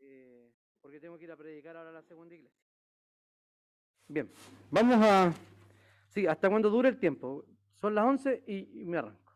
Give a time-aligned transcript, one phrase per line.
[0.00, 2.64] eh, porque tengo que ir a predicar ahora a la segunda iglesia.
[4.06, 4.30] Bien,
[4.70, 5.32] vamos a...
[6.08, 7.44] Sí, hasta cuando dure el tiempo.
[7.80, 9.32] Son las 11 y, y me arranco.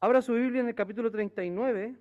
[0.00, 1.96] Abra su Biblia en el capítulo 39.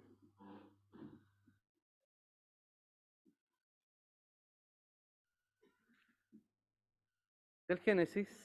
[7.72, 8.41] del Génesis.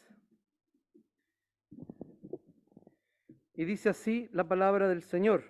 [3.56, 5.42] Y dice así la palabra del Señor.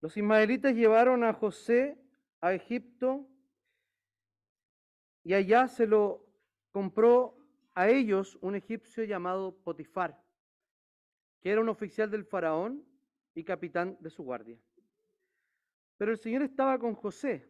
[0.00, 1.96] Los ismaelitas llevaron a José
[2.40, 3.28] a Egipto
[5.22, 6.26] y allá se lo
[6.72, 7.38] compró
[7.74, 10.20] a ellos un egipcio llamado Potifar,
[11.40, 12.84] que era un oficial del faraón
[13.32, 14.58] y capitán de su guardia.
[15.98, 17.48] Pero el Señor estaba con José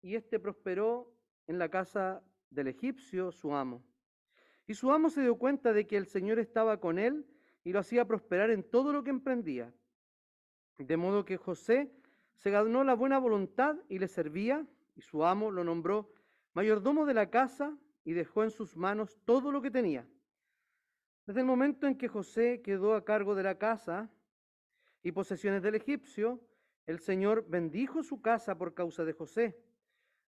[0.00, 1.14] y éste prosperó
[1.46, 2.20] en la casa
[2.50, 3.91] del egipcio, su amo.
[4.66, 7.26] Y su amo se dio cuenta de que el Señor estaba con él
[7.64, 9.72] y lo hacía prosperar en todo lo que emprendía.
[10.78, 11.92] De modo que José
[12.34, 16.12] se ganó la buena voluntad y le servía, y su amo lo nombró
[16.54, 20.06] mayordomo de la casa y dejó en sus manos todo lo que tenía.
[21.26, 24.10] Desde el momento en que José quedó a cargo de la casa
[25.02, 26.40] y posesiones del egipcio,
[26.86, 29.56] el Señor bendijo su casa por causa de José.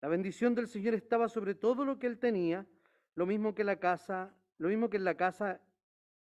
[0.02, 2.66] La bendición del Señor estaba sobre todo lo que él tenía,
[3.20, 5.60] lo mismo que la casa, lo mismo que en la casa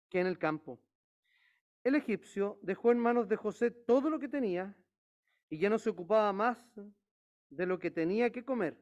[0.09, 0.79] que en el campo.
[1.83, 4.75] El egipcio dejó en manos de José todo lo que tenía
[5.47, 6.57] y ya no se ocupaba más
[7.51, 8.75] de lo que tenía que comer.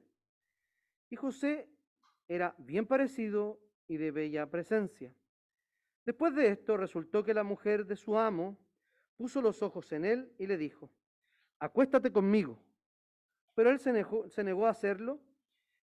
[1.09, 1.67] Y José
[2.30, 5.13] era bien parecido y de bella presencia.
[6.05, 8.58] Después de esto resultó que la mujer de su amo
[9.17, 10.89] puso los ojos en él y le dijo,
[11.59, 12.58] acuéstate conmigo.
[13.55, 15.19] Pero él se negó, se negó a hacerlo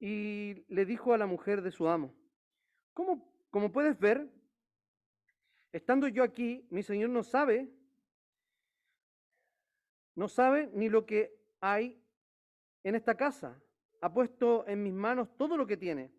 [0.05, 2.13] y le dijo a la mujer de su amo,
[2.93, 4.29] ¿cómo, como puedes ver,
[5.71, 7.71] estando yo aquí, mi señor no sabe,
[10.17, 12.03] no sabe ni lo que hay
[12.83, 13.63] en esta casa.
[14.01, 16.11] Ha puesto en mis manos todo lo que tiene.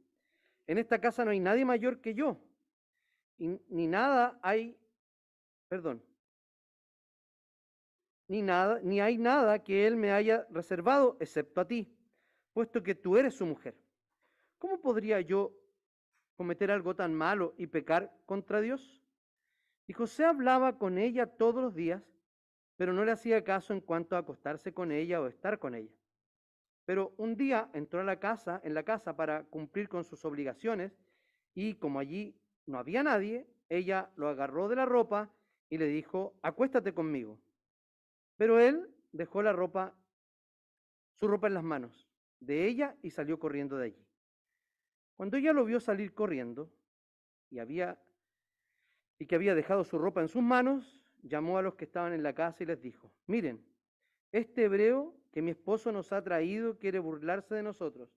[0.66, 2.40] En esta casa no hay nadie mayor que yo.
[3.38, 4.80] Y, ni nada hay,
[5.68, 6.02] perdón,
[8.30, 11.94] ni nada, ni hay nada que él me haya reservado excepto a ti,
[12.54, 13.76] puesto que tú eres su mujer.
[14.60, 15.54] ¿Cómo podría yo
[16.36, 19.04] cometer algo tan malo y pecar contra Dios?
[19.88, 22.02] Y José hablaba con ella todos los días,
[22.78, 25.92] pero no le hacía caso en cuanto a acostarse con ella o estar con ella.
[26.86, 30.98] Pero un día entró a la casa, en la casa para cumplir con sus obligaciones,
[31.54, 35.30] y como allí no había nadie, ella lo agarró de la ropa
[35.70, 37.40] y le dijo, acuéstate conmigo.
[38.38, 39.96] Pero él dejó la ropa,
[41.14, 42.13] su ropa en las manos
[42.46, 44.06] de ella y salió corriendo de allí.
[45.16, 46.72] Cuando ella lo vio salir corriendo
[47.50, 48.00] y había
[49.20, 52.24] y que había dejado su ropa en sus manos, llamó a los que estaban en
[52.24, 53.64] la casa y les dijo: "Miren,
[54.32, 58.10] este hebreo que mi esposo nos ha traído quiere burlarse de nosotros.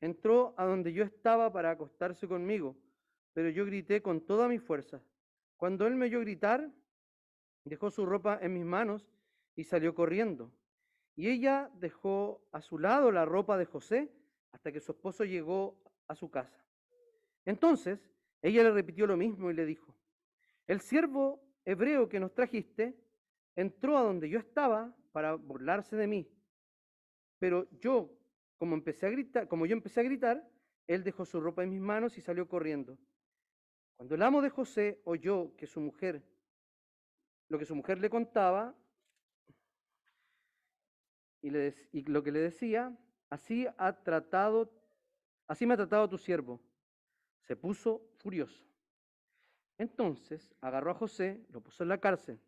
[0.00, 2.76] Entró a donde yo estaba para acostarse conmigo,
[3.32, 5.02] pero yo grité con toda mi fuerza.
[5.56, 6.70] Cuando él me oyó gritar,
[7.64, 9.10] dejó su ropa en mis manos
[9.56, 10.52] y salió corriendo.
[11.18, 14.08] Y ella dejó a su lado la ropa de José
[14.52, 16.64] hasta que su esposo llegó a su casa.
[17.44, 18.08] Entonces
[18.40, 19.92] ella le repitió lo mismo y le dijo,
[20.68, 22.96] el siervo hebreo que nos trajiste
[23.56, 26.30] entró a donde yo estaba para burlarse de mí.
[27.40, 28.16] Pero yo,
[28.56, 30.48] como empecé a gritar, como yo empecé a gritar,
[30.86, 32.96] él dejó su ropa en mis manos y salió corriendo.
[33.96, 36.22] Cuando el amo de José oyó que su mujer,
[37.48, 38.72] lo que su mujer le contaba,
[41.42, 42.96] y, lo que le decía,
[43.30, 44.70] así ha tratado,
[45.46, 46.60] así me ha tratado tu siervo.
[47.42, 48.64] Se puso furioso.
[49.78, 52.40] Entonces agarró a José, lo puso en la cárcel,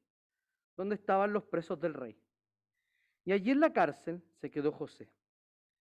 [0.77, 2.19] donde estaban los presos del rey.
[3.25, 5.09] Y allí en la cárcel se quedó José.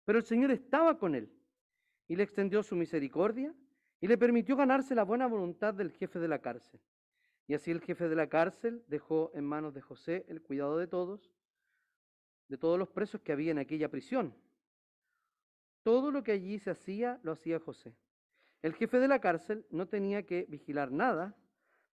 [0.05, 1.33] Pero el Señor estaba con él
[2.07, 3.55] y le extendió su misericordia
[4.01, 6.81] y le permitió ganarse la buena voluntad del jefe de la cárcel.
[7.47, 10.87] Y así el jefe de la cárcel dejó en manos de José el cuidado de
[10.87, 11.31] todos
[12.53, 14.35] de todos los presos que había en aquella prisión.
[15.83, 17.97] Todo lo que allí se hacía, lo hacía José.
[18.61, 21.35] El jefe de la cárcel no tenía que vigilar nada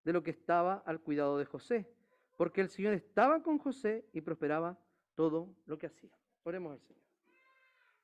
[0.04, 1.90] de lo que estaba al cuidado de José,
[2.36, 4.78] porque el Señor estaba con José y prosperaba
[5.16, 6.12] todo lo que hacía.
[6.44, 7.04] Oremos al Señor.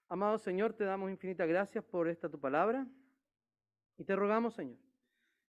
[0.07, 2.87] Amado Señor, te damos infinitas gracias por esta tu palabra
[3.97, 4.79] y te rogamos, Señor,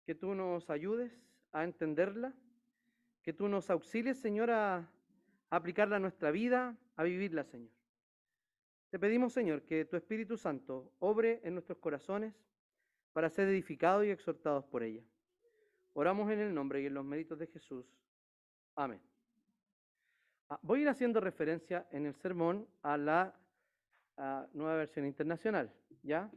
[0.06, 1.12] que tú nos ayudes
[1.52, 2.34] a entenderla,
[3.22, 4.90] que tú nos auxilies, Señor, a
[5.56, 7.72] aplicarla a nuestra vida, a vivirla, Señor.
[8.90, 12.34] Te pedimos, Señor, que tu Espíritu Santo obre en nuestros corazones
[13.12, 15.04] para ser edificados y exhortados por ella.
[15.94, 17.86] Oramos en el nombre y en los méritos de Jesús.
[18.76, 19.00] Amén.
[20.50, 23.36] Ah, voy a ir haciendo referencia en el sermón a la
[24.54, 25.72] nueva versión internacional,
[26.02, 26.32] ¿ya?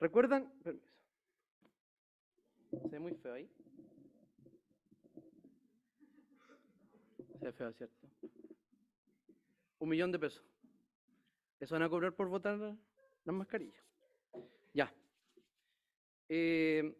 [0.00, 0.52] ¿Recuerdan?
[2.80, 3.50] Se ve muy feo ahí.
[7.38, 8.08] Se ve feo, ¿cierto?
[9.78, 10.44] Un millón de pesos.
[11.58, 13.84] ¿Eso van a cobrar por votar las mascarillas?
[14.72, 14.94] Ya.
[16.28, 16.96] Eh,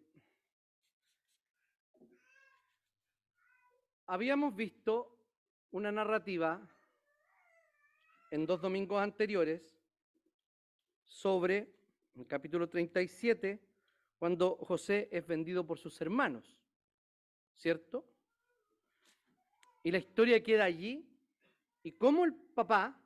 [4.06, 5.16] habíamos visto
[5.70, 6.60] una narrativa
[8.30, 9.78] en dos domingos anteriores
[11.04, 11.72] sobre
[12.16, 13.67] el capítulo 37,
[14.18, 16.58] cuando José es vendido por sus hermanos,
[17.54, 18.04] ¿cierto?
[19.82, 21.08] Y la historia queda allí,
[21.82, 23.00] y cómo el papá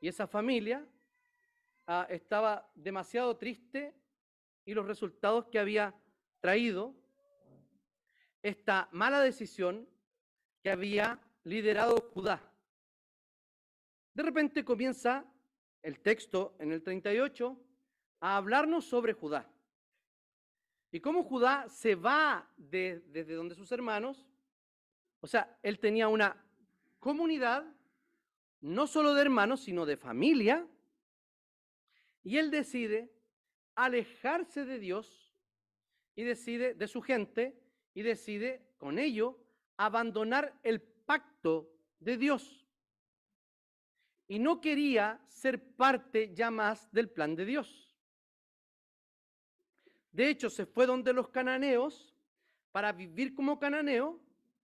[0.00, 0.84] y esa familia
[1.86, 3.94] ah, estaba demasiado triste
[4.64, 5.94] y los resultados que había
[6.40, 6.94] traído
[8.42, 9.86] esta mala decisión
[10.62, 12.42] que había liderado Judá.
[14.14, 15.24] De repente comienza
[15.82, 17.56] el texto en el 38
[18.20, 19.48] a hablarnos sobre Judá.
[20.92, 24.26] Y cómo Judá se va desde donde sus hermanos,
[25.20, 26.36] o sea, él tenía una
[26.98, 27.64] comunidad,
[28.60, 30.66] no solo de hermanos, sino de familia,
[32.22, 33.10] y él decide
[33.74, 35.32] alejarse de Dios
[36.14, 37.58] y decide de su gente
[37.94, 39.38] y decide con ello
[39.76, 42.66] abandonar el pacto de Dios.
[44.28, 47.89] Y no quería ser parte ya más del plan de Dios.
[50.12, 52.14] De hecho, se fue donde los cananeos
[52.72, 54.20] para vivir como cananeo,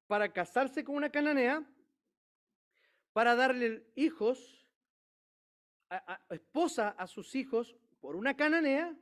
[0.06, 1.64] para casarse con una cananea,
[3.12, 4.66] para darle hijos,
[6.30, 8.96] esposa a sus hijos por una cananea,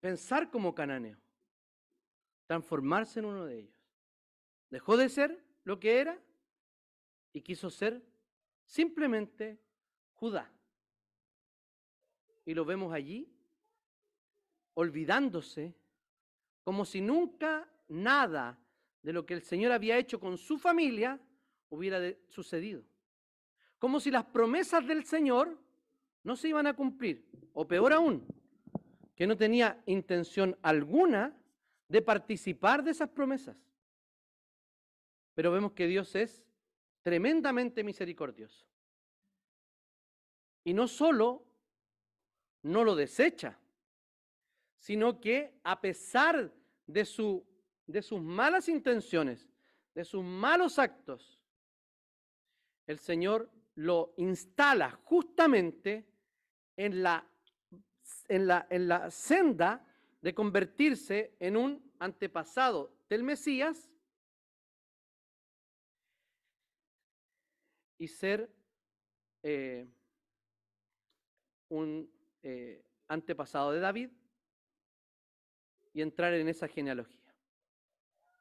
[0.00, 1.18] pensar como cananeo
[2.48, 3.78] transformarse en uno de ellos.
[4.70, 6.18] Dejó de ser lo que era
[7.32, 8.02] y quiso ser
[8.64, 9.60] simplemente
[10.14, 10.50] Judá.
[12.44, 13.30] Y lo vemos allí,
[14.78, 15.74] olvidándose,
[16.62, 18.56] como si nunca nada
[19.02, 21.20] de lo que el Señor había hecho con su familia
[21.68, 22.84] hubiera sucedido.
[23.80, 25.58] Como si las promesas del Señor
[26.22, 27.28] no se iban a cumplir.
[27.54, 28.24] O peor aún,
[29.16, 31.36] que no tenía intención alguna
[31.88, 33.56] de participar de esas promesas.
[35.34, 36.44] Pero vemos que Dios es
[37.02, 38.64] tremendamente misericordioso.
[40.62, 41.44] Y no solo
[42.62, 43.58] no lo desecha,
[44.78, 46.52] sino que a pesar
[46.86, 47.44] de, su,
[47.86, 49.48] de sus malas intenciones,
[49.94, 51.38] de sus malos actos,
[52.86, 56.06] el Señor lo instala justamente
[56.76, 57.28] en la,
[58.28, 59.84] en la, en la senda
[60.20, 63.90] de convertirse en un antepasado del Mesías
[67.98, 68.50] y ser
[69.42, 69.86] eh,
[71.68, 72.10] un
[72.42, 74.10] eh, antepasado de David
[75.92, 77.34] y entrar en esa genealogía.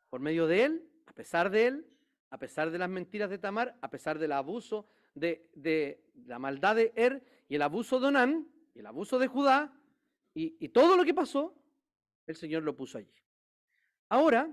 [0.10, 1.88] Por medio de él, a pesar de él,
[2.30, 6.76] a pesar de las mentiras de Tamar, a pesar del abuso de, de la maldad
[6.76, 9.74] de Er y el abuso de Onán y el abuso de Judá
[10.34, 11.56] y todo lo que pasó,
[12.28, 13.12] el Señor lo puso allí.
[14.10, 14.50] Ahora,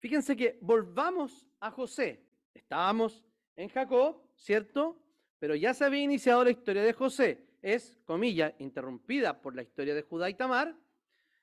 [0.00, 2.26] fíjense que volvamos a José.
[2.52, 3.24] Estábamos
[3.56, 5.00] en Jacob, ¿cierto?
[5.38, 7.46] Pero ya se había iniciado la historia de José.
[7.62, 10.76] Es, comilla, interrumpida por la historia de Judá y Tamar.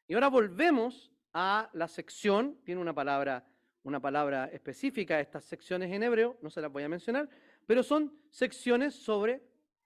[0.08, 3.46] Y ahora volvemos a la sección, tiene una palabra,
[3.84, 7.30] una palabra específica, estas secciones en hebreo, no se las voy a mencionar,
[7.66, 9.42] pero son secciones sobre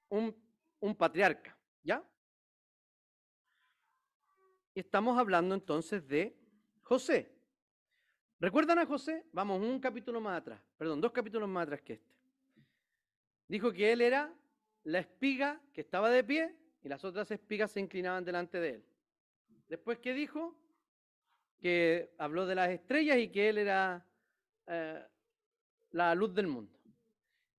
[0.09, 0.35] un,
[0.79, 2.03] un patriarca, ¿ya?
[4.79, 6.35] estamos hablando entonces de
[6.81, 7.31] José.
[8.39, 9.25] ¿Recuerdan a José?
[9.33, 12.15] Vamos un capítulo más atrás, perdón, dos capítulos más atrás que este.
[13.47, 14.33] Dijo que él era
[14.83, 18.85] la espiga que estaba de pie y las otras espigas se inclinaban delante de él.
[19.69, 20.55] Después, ¿qué dijo?
[21.59, 24.05] Que habló de las estrellas y que él era
[24.65, 25.05] eh,
[25.91, 26.77] la luz del mundo.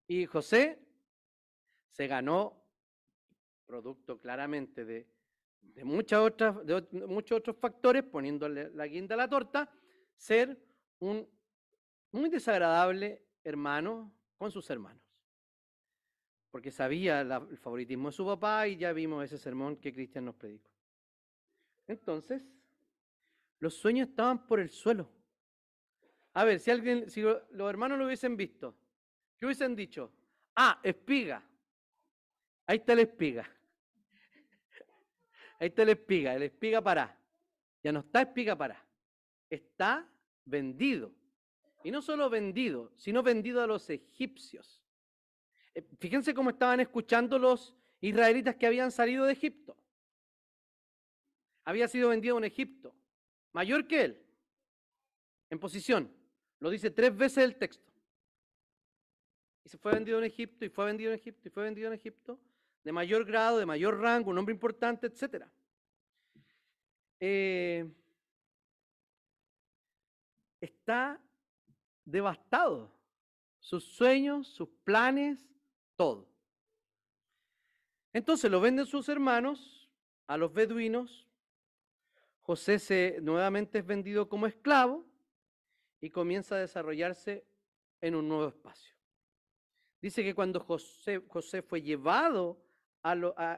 [0.08, 0.78] Y José
[1.92, 2.60] se ganó,
[3.64, 5.06] producto claramente de
[5.84, 9.70] muchas otras, de muchos otros factores, poniéndole la guinda a la torta,
[10.16, 10.60] ser
[10.98, 11.28] un
[12.10, 15.02] muy desagradable hermano con sus hermanos.
[16.50, 20.34] Porque sabía el favoritismo de su papá y ya vimos ese sermón que Cristian nos
[20.34, 20.69] predicó.
[21.90, 22.40] Entonces,
[23.58, 25.10] los sueños estaban por el suelo.
[26.34, 28.76] A ver, si alguien, si los hermanos lo hubiesen visto,
[29.36, 30.12] ¿qué hubiesen dicho?
[30.54, 31.42] Ah, espiga.
[32.64, 33.50] Ahí está la espiga.
[35.58, 37.18] Ahí está la espiga, el espiga para.
[37.82, 38.86] Ya no está espiga para.
[39.50, 40.08] Está
[40.44, 41.12] vendido.
[41.82, 44.80] Y no solo vendido, sino vendido a los egipcios.
[45.74, 49.76] Eh, fíjense cómo estaban escuchando los israelitas que habían salido de Egipto.
[51.64, 52.94] Había sido vendido en Egipto,
[53.52, 54.26] mayor que él,
[55.50, 56.12] en posición.
[56.58, 57.92] Lo dice tres veces el texto.
[59.64, 61.94] Y se fue vendido en Egipto, y fue vendido en Egipto, y fue vendido en
[61.94, 62.38] Egipto,
[62.82, 65.46] de mayor grado, de mayor rango, un hombre importante, etc.
[67.20, 67.86] Eh,
[70.60, 71.20] está
[72.04, 72.90] devastado.
[73.58, 75.46] Sus sueños, sus planes,
[75.96, 76.26] todo.
[78.12, 79.88] Entonces lo venden sus hermanos
[80.26, 81.26] a los beduinos.
[82.50, 85.06] José nuevamente es vendido como esclavo
[86.00, 87.46] y comienza a desarrollarse
[88.00, 88.92] en un nuevo espacio.
[90.02, 92.60] Dice que cuando José, fue llevado
[93.04, 93.12] a,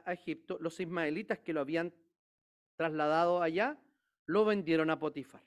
[0.05, 1.91] a, Egipto, los ismaelitas que lo habían
[2.75, 3.79] trasladado allá,
[4.27, 5.41] lo vendieron a Potifar.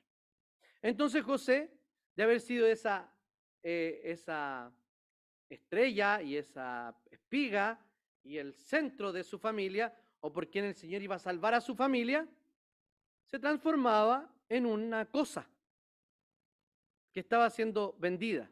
[0.82, 1.70] Entonces José,
[2.16, 3.14] de haber sido esa,
[3.62, 4.72] eh, esa
[5.48, 7.78] estrella y esa espiga
[8.24, 11.60] y el centro de su familia, o por quien el Señor iba a salvar a
[11.60, 12.28] su familia,
[13.26, 15.46] se transformaba en una cosa
[17.12, 18.48] que estaba siendo vendida.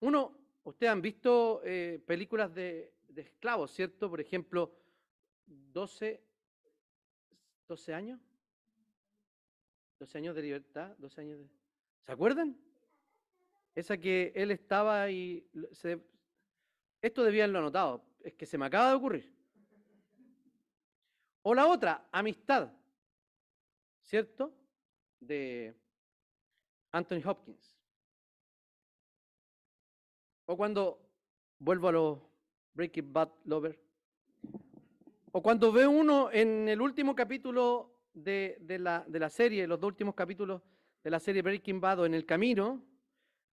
[0.00, 4.10] Uno, ustedes han visto eh, películas de, esclavos, ¿cierto?
[4.10, 4.74] Por ejemplo,
[5.46, 6.20] 12,
[7.68, 8.20] 12 años.
[9.98, 11.48] 12 años de libertad, 12 años de...
[12.04, 12.56] ¿Se acuerdan?
[13.74, 15.46] Esa que él estaba y...
[15.72, 16.00] Se,
[17.00, 19.32] esto debía haberlo anotado, es que se me acaba de ocurrir.
[21.42, 22.72] O la otra, amistad,
[24.04, 24.54] ¿cierto?
[25.18, 25.74] De
[26.92, 27.76] Anthony Hopkins.
[30.46, 31.00] O cuando
[31.58, 32.18] vuelvo a los
[32.74, 33.80] Breaking Bad Lover.
[35.32, 39.88] O cuando ve uno en el último capítulo de, la, de la serie, los dos
[39.88, 40.62] últimos capítulos
[41.02, 42.84] de la serie Breaking Bad o en el camino,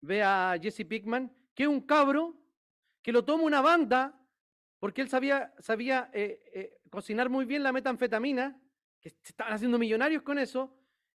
[0.02, 2.36] ve a Jesse Pickman, que es un cabro
[3.02, 4.20] que lo toma una banda
[4.78, 8.59] porque él sabía, sabía eh, eh, cocinar muy bien la metanfetamina,
[9.00, 10.76] que se estaban haciendo millonarios con eso,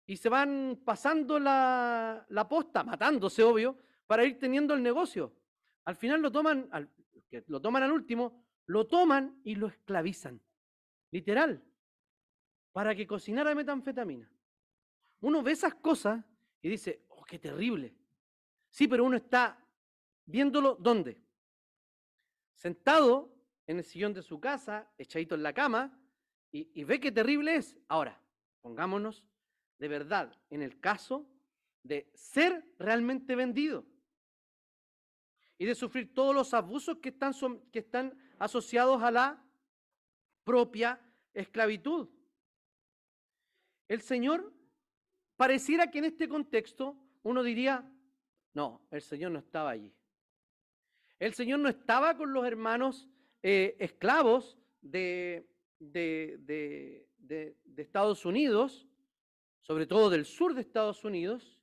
[0.06, 5.32] y se van pasando la, posta, matándose, obvio, para ir teniendo el negocio.
[5.84, 6.90] Al final lo toman, al,
[7.46, 10.40] lo toman al último, lo toman y lo esclavizan.
[11.12, 11.62] Literal.
[12.72, 14.28] Para que cocinara metanfetamina.
[15.20, 16.25] Uno ve esas cosas
[16.60, 17.94] y dice, oh, qué terrible.
[18.68, 19.64] Sí, pero uno está
[20.25, 21.20] viéndolo ¿dónde?
[22.54, 23.32] Sentado
[23.66, 26.00] en el sillón de su casa, echadito en la cama,
[26.52, 27.76] y, ve qué terrible es.
[27.88, 28.21] Ahora,
[28.61, 29.25] pongámonos
[29.78, 31.26] de verdad en el caso
[31.83, 33.87] de ser realmente vendido
[35.59, 37.33] y de sufrir todos los abusos que están,
[37.73, 39.45] que están asociados a la
[40.45, 41.00] propia
[41.33, 42.09] esclavitud.
[43.88, 44.52] El Señor
[45.37, 47.88] pareciera que en este contexto uno diría,
[48.54, 49.92] no, el Señor no estaba allí.
[51.19, 53.09] El Señor no estaba con los hermanos
[53.42, 55.47] eh, esclavos de,
[55.80, 56.37] de,
[57.18, 58.87] de Estados Unidos
[59.70, 61.60] sobre todo del sur de Estados Unidos,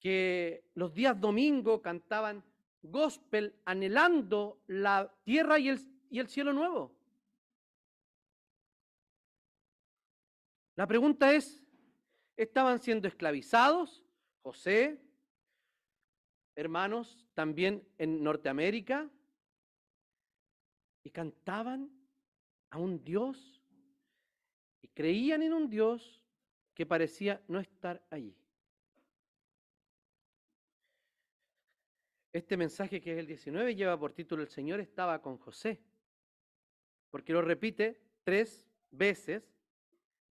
[0.00, 2.44] que los días domingo cantaban
[2.82, 5.80] gospel anhelando la tierra y el,
[6.10, 6.94] y el cielo nuevo.
[10.74, 11.64] La pregunta es,
[12.36, 14.04] ¿estaban siendo esclavizados?
[14.42, 15.00] José,
[16.54, 19.08] hermanos, también en Norteamérica,
[21.02, 21.90] y cantaban
[22.76, 23.58] a un Dios
[24.82, 26.22] y creían en un Dios
[26.74, 28.36] que parecía no estar allí.
[32.32, 35.80] Este mensaje que es el 19 lleva por título El Señor estaba con José,
[37.10, 39.42] porque lo repite tres veces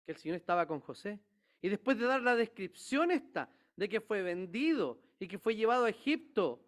[0.04, 1.20] que el Señor estaba con José.
[1.62, 5.86] Y después de dar la descripción esta de que fue vendido y que fue llevado
[5.86, 6.60] a Egipto,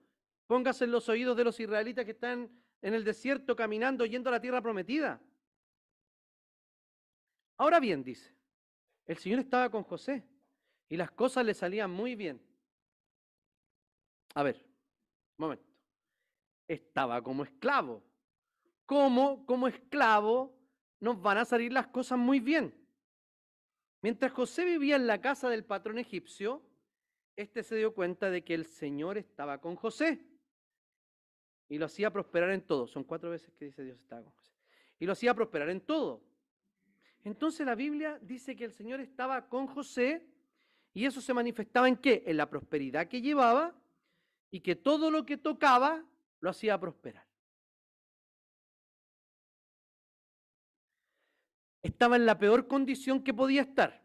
[0.46, 2.48] póngase en los oídos de los israelitas que están
[2.84, 5.20] en el desierto caminando yendo a la tierra prometida.
[7.58, 8.36] Ahora bien, dice,
[9.06, 10.24] el Señor estaba con José
[10.90, 12.42] y las cosas le salían muy bien.
[14.36, 14.56] A ver,
[15.38, 15.66] un momento.
[16.68, 18.04] Estaba como esclavo.
[18.86, 20.58] ¿Cómo como esclavo
[21.00, 22.74] nos van a salir las cosas muy bien?
[24.02, 26.62] Mientras José vivía en la casa del patrón egipcio,
[27.36, 30.26] éste se dio cuenta de que el Señor estaba con José
[31.70, 32.88] y lo hacía prosperar en todo.
[32.88, 34.54] Son cuatro veces que dice Dios estaba con José.
[35.00, 36.22] Y lo hacía prosperar en todo.
[37.24, 40.27] Entonces la Biblia dice que el Señor estaba con José
[40.94, 42.24] y eso se manifestaba en qué?
[42.25, 43.74] En la prosperidad que llevaba
[44.51, 46.03] y que todo lo que tocaba
[46.39, 47.25] lo hacía prosperar.
[51.84, 54.01] estaba en la peor condición que podía estar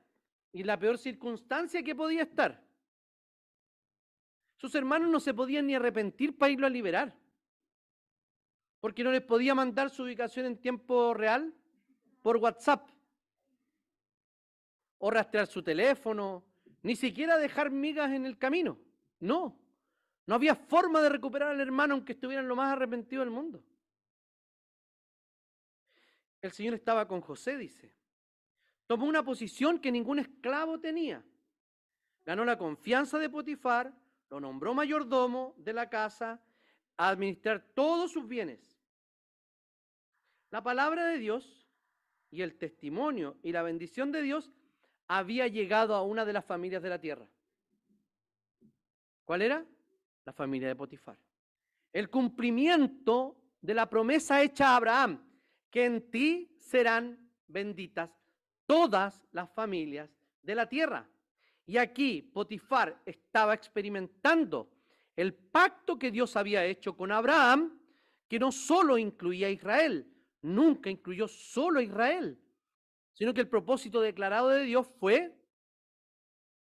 [0.53, 2.63] y la peor circunstancia que podía estar.
[4.57, 7.17] Sus hermanos no se podían ni arrepentir para irlo a liberar,
[8.81, 11.55] porque no les podía mandar su ubicación en tiempo real
[12.21, 12.91] por WhatsApp,
[14.99, 16.45] o rastrear su teléfono,
[16.83, 18.79] ni siquiera dejar migas en el camino.
[19.21, 19.59] No,
[20.27, 23.63] no había forma de recuperar al hermano aunque estuvieran lo más arrepentido del mundo.
[26.41, 27.95] El Señor estaba con José, dice.
[28.87, 31.25] Tomó una posición que ningún esclavo tenía.
[32.25, 33.93] Ganó la confianza de Potifar,
[34.31, 36.41] lo nombró mayordomo de la casa,
[36.97, 38.79] a administrar todos sus bienes.
[40.51, 41.67] La palabra de Dios
[42.31, 44.51] y el testimonio y la bendición de Dios
[45.09, 47.27] había llegado a una de las familias de la tierra.
[49.25, 49.65] ¿Cuál era?
[50.25, 51.19] La familia de Potifar.
[51.93, 55.23] El cumplimiento de la promesa hecha a Abraham,
[55.71, 58.11] que en ti serán benditas
[58.67, 60.11] todas las familias
[60.43, 61.09] de la tierra.
[61.67, 64.71] Y aquí Potifar estaba experimentando
[65.17, 67.79] el pacto que Dios había hecho con Abraham,
[68.29, 70.07] que no solo incluía a Israel,
[70.43, 72.39] nunca incluyó solo a Israel,
[73.19, 75.37] sino que el propósito declarado de Dios fue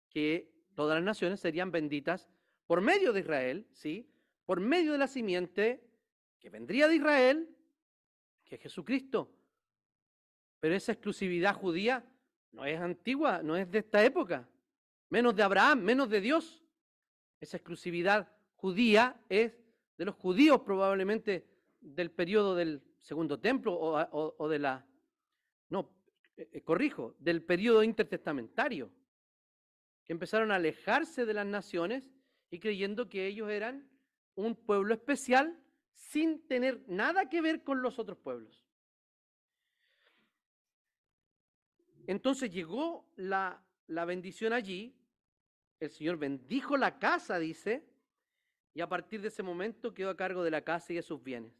[0.08, 2.28] que todas las naciones serían benditas
[2.66, 4.10] por medio de Israel, ¿sí?
[4.46, 5.88] Por medio de la simiente
[6.40, 7.56] que vendría de Israel,
[8.44, 9.32] que es Jesucristo.
[10.58, 12.04] Pero esa exclusividad judía
[12.50, 14.48] no es antigua, no es de esta época,
[15.08, 16.64] menos de Abraham, menos de Dios.
[17.40, 19.56] Esa exclusividad judía es
[19.96, 21.46] de los judíos probablemente
[21.80, 24.84] del periodo del segundo templo o, o de la...
[25.68, 25.99] No,
[26.40, 28.90] eh, eh, corrijo, del periodo intertestamentario,
[30.06, 32.10] que empezaron a alejarse de las naciones
[32.50, 33.86] y creyendo que ellos eran
[34.36, 35.60] un pueblo especial
[35.92, 38.64] sin tener nada que ver con los otros pueblos.
[42.06, 44.96] Entonces llegó la, la bendición allí,
[45.78, 47.86] el Señor bendijo la casa, dice,
[48.72, 51.22] y a partir de ese momento quedó a cargo de la casa y de sus
[51.22, 51.52] bienes.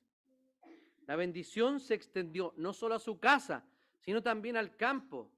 [1.07, 3.67] La bendición se extendió no solo a su casa,
[4.01, 5.31] sino también al campo.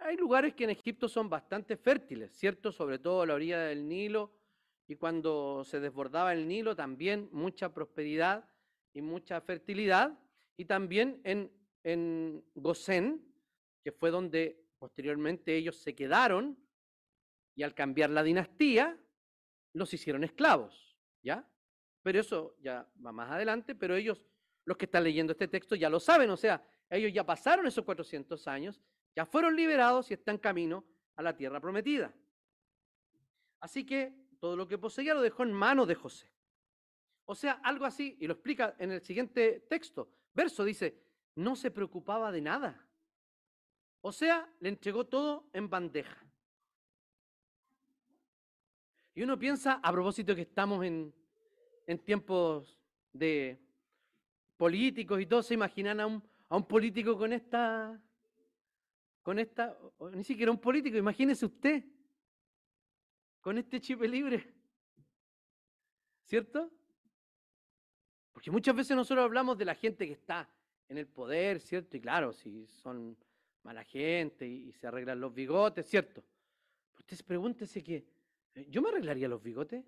[0.00, 2.70] Hay lugares que en Egipto son bastante fértiles, ¿cierto?
[2.70, 4.32] Sobre todo a la orilla del Nilo,
[4.88, 8.48] y cuando se desbordaba el Nilo también mucha prosperidad
[8.92, 10.18] y mucha fertilidad,
[10.56, 12.44] y también en, en
[13.82, 16.58] que fue donde posteriormente ellos se quedaron,
[17.54, 18.98] y al cambiar la dinastía,
[19.72, 21.48] los hicieron esclavos, ¿ya?
[22.02, 24.24] Pero eso ya va más adelante, pero ellos,
[24.64, 27.84] los que están leyendo este texto, ya lo saben, o sea, ellos ya pasaron esos
[27.84, 28.80] 400 años,
[29.14, 30.84] ya fueron liberados y están camino
[31.16, 32.14] a la tierra prometida.
[33.60, 36.30] Así que todo lo que poseía lo dejó en manos de José.
[37.24, 41.02] O sea, algo así, y lo explica en el siguiente texto, verso, dice,
[41.34, 42.86] no se preocupaba de nada.
[44.00, 46.24] O sea, le entregó todo en bandeja.
[49.14, 51.12] Y uno piensa, a propósito que estamos en,
[51.86, 52.78] en tiempos
[53.12, 53.58] de
[54.56, 58.00] políticos y todo, se imaginan a un, a un político con esta,
[59.22, 59.76] con esta,
[60.12, 61.84] ni siquiera un político, imagínese usted,
[63.40, 64.52] con este chip libre.
[66.24, 66.70] ¿Cierto?
[68.32, 70.48] Porque muchas veces nosotros hablamos de la gente que está
[70.88, 71.96] en el poder, ¿cierto?
[71.96, 73.16] Y claro, si son
[73.62, 76.24] mala gente y, se arreglan los bigotes, ¿cierto?
[76.98, 78.04] Usted pregúntese que,
[78.54, 79.84] eh, ¿yo me arreglaría los bigotes?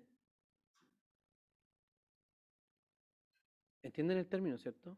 [3.81, 4.97] ¿Entienden el término, cierto?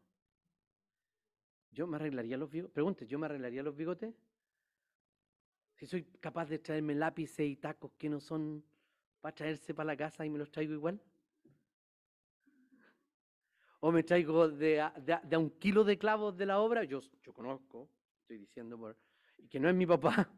[1.72, 2.72] Yo me arreglaría los bigotes.
[2.72, 4.14] Pregunte, ¿yo me arreglaría los bigotes?
[5.74, 8.62] Si soy capaz de traerme lápices y tacos que no son
[9.20, 11.00] para traerse para la casa y me los traigo igual.
[13.80, 14.92] O me traigo de a,
[15.38, 16.84] un kilo de clavos de la obra.
[16.84, 17.88] Yo, yo conozco,
[18.20, 18.96] estoy diciendo por.
[19.38, 20.30] Y que no es mi papá.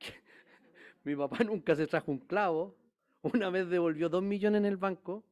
[1.04, 2.76] mi papá nunca se trajo un clavo.
[3.22, 5.24] Una vez devolvió dos millones en el banco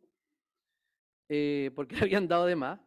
[1.29, 2.81] eh, porque le habían dado de más.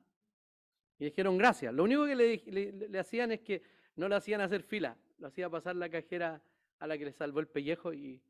[0.99, 1.73] Y dijeron gracias.
[1.73, 3.61] Lo único que le, hacían es que
[3.95, 6.41] no le hacían hacer fila, lo hacía pasar la cajera
[6.79, 7.93] a la que le salvó el pellejo.
[7.93, 8.21] Y,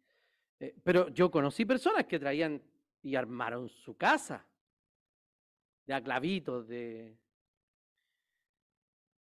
[0.60, 2.62] eh, pero yo conocí personas que traían
[3.02, 4.46] y armaron su casa
[5.86, 7.18] de aclavitos, de...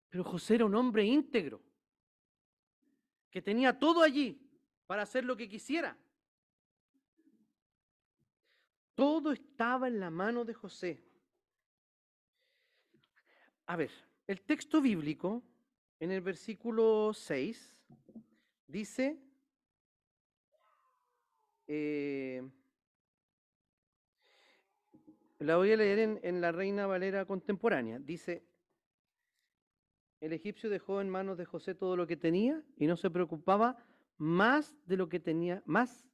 [0.09, 1.63] Pero José era un hombre íntegro,
[3.31, 4.41] que tenía todo allí
[4.87, 5.97] para hacer lo que quisiera.
[8.95, 11.05] Todo estaba en la mano de José.
[13.67, 13.91] A ver,
[14.29, 15.43] el texto bíblico
[15.99, 17.77] en el versículo 6
[18.69, 19.19] dice,
[21.67, 22.49] eh,
[25.41, 28.45] la voy a leer en, la Reina Valera contemporánea, dice,
[30.21, 33.85] el egipcio dejó en manos de José todo lo que tenía y no se preocupaba
[34.17, 36.07] más de lo que tenía, más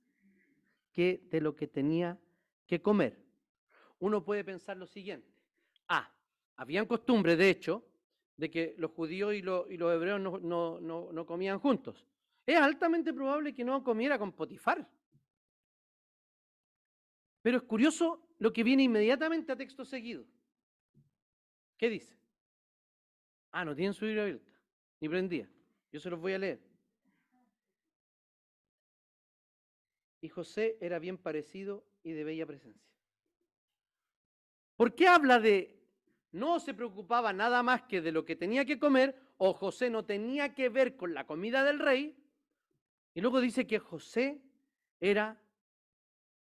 [0.90, 2.18] que de lo que tenía
[2.66, 3.22] que comer.
[3.98, 5.31] Uno puede pensar lo siguiente.
[6.56, 7.84] Habían costumbre, de hecho,
[8.36, 12.06] de que los judíos y, los, hebreos no, comían juntos.
[12.44, 14.88] Es altamente probable que no comiera con Potifar.
[17.40, 20.24] Pero es curioso lo que viene inmediatamente a texto seguido.
[21.76, 22.16] ¿Qué dice?
[23.50, 24.52] Ah, no tienen su Biblia abierta,
[25.00, 25.48] ni prendida.
[25.92, 26.60] Yo se los voy a leer.
[30.20, 32.92] Y José era bien parecido y de bella presencia.
[34.76, 35.81] ¿Por qué habla de
[36.32, 40.04] no se preocupaba nada más que de lo que tenía que comer o José no
[40.04, 42.16] tenía que ver con la comida del rey?
[43.14, 44.40] Y luego dice que José
[44.98, 45.38] era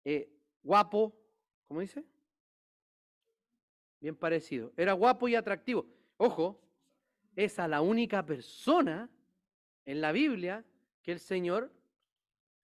[0.03, 0.29] eh,
[0.63, 1.15] guapo,
[1.67, 2.03] ¿cómo dice?
[3.99, 4.73] Bien parecido.
[4.75, 5.85] Era guapo y atractivo.
[6.17, 6.59] Ojo,
[7.35, 9.09] es la única persona
[9.85, 10.65] en la Biblia
[11.03, 11.71] que el Señor,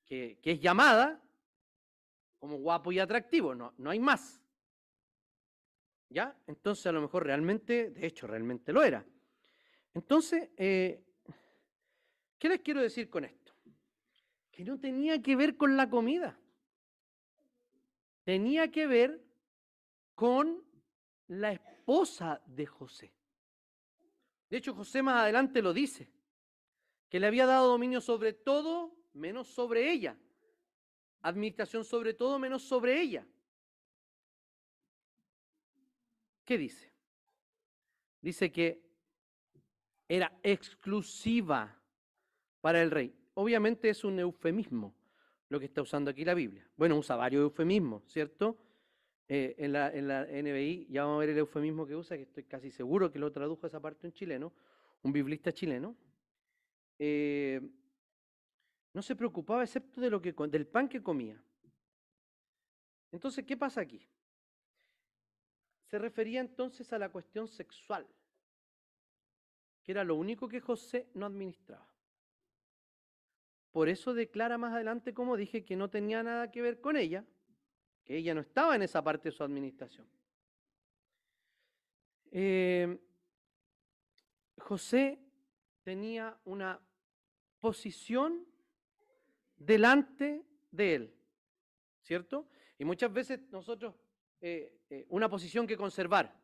[0.05, 1.21] que, es llamada
[2.39, 4.40] como guapo y atractivo, no, no hay más.
[6.11, 6.37] ¿Ya?
[6.45, 9.05] Entonces a lo mejor realmente, de hecho realmente lo era.
[9.93, 11.01] Entonces, eh,
[12.37, 13.53] ¿qué les quiero decir con esto?
[14.51, 16.37] Que no tenía que ver con la comida.
[18.25, 19.23] Tenía que ver
[20.13, 20.61] con
[21.27, 23.13] la esposa de José.
[24.49, 26.11] De hecho, José más adelante lo dice,
[27.09, 30.17] que le había dado dominio sobre todo menos sobre ella.
[31.21, 33.25] Administración sobre todo menos sobre ella.
[36.51, 36.91] ¿Qué dice?
[38.21, 38.83] Dice que
[40.09, 41.81] era exclusiva
[42.59, 43.15] para el rey.
[43.35, 44.93] Obviamente es un eufemismo
[45.47, 46.69] lo que está usando aquí la Biblia.
[46.75, 48.57] Bueno, usa varios eufemismos, ¿cierto?
[49.29, 52.69] Eh, en, la, NBI, ya vamos a ver el eufemismo que usa, que estoy casi
[52.69, 54.51] seguro que lo tradujo esa parte un chileno,
[55.03, 55.95] un biblista chileno.
[56.99, 57.61] Eh,
[58.93, 61.41] no se preocupaba excepto de lo que, del pan que comía.
[63.09, 64.05] Entonces, ¿qué pasa aquí?
[65.91, 68.07] Se refería entonces a la cuestión sexual,
[69.83, 71.85] que era lo único que José no administraba.
[73.71, 77.25] Por eso declara más adelante, como dije, que no tenía nada que ver con ella,
[78.05, 80.09] que ella no estaba en esa parte de su administración.
[82.31, 82.97] Eh,
[84.59, 85.19] José
[85.83, 86.79] tenía una
[87.59, 88.47] posición
[89.57, 91.15] delante de él,
[92.01, 92.47] ¿cierto?
[92.77, 93.93] Y muchas veces nosotros,
[94.41, 96.35] eh, eh, una posición que conservar.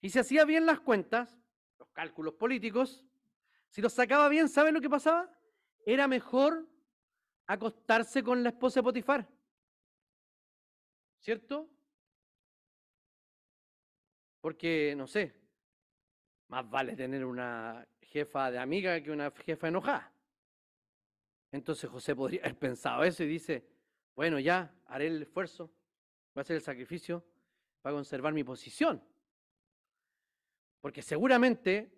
[0.00, 1.38] Y si hacía bien las cuentas,
[1.78, 3.04] los cálculos políticos,
[3.68, 5.30] si los sacaba bien, ¿saben lo que pasaba?
[5.84, 6.68] Era mejor
[7.46, 9.28] acostarse con la esposa de Potifar.
[11.18, 11.68] ¿Cierto?
[14.40, 15.34] Porque, no sé,
[16.48, 20.12] más vale tener una jefa de amiga que una jefa enojada.
[21.50, 23.66] Entonces José podría haber pensado eso y dice,
[24.14, 25.72] bueno, ya haré el esfuerzo,
[26.34, 27.24] voy a hacer el sacrificio
[27.80, 29.02] para conservar mi posición.
[30.80, 31.92] Porque seguramente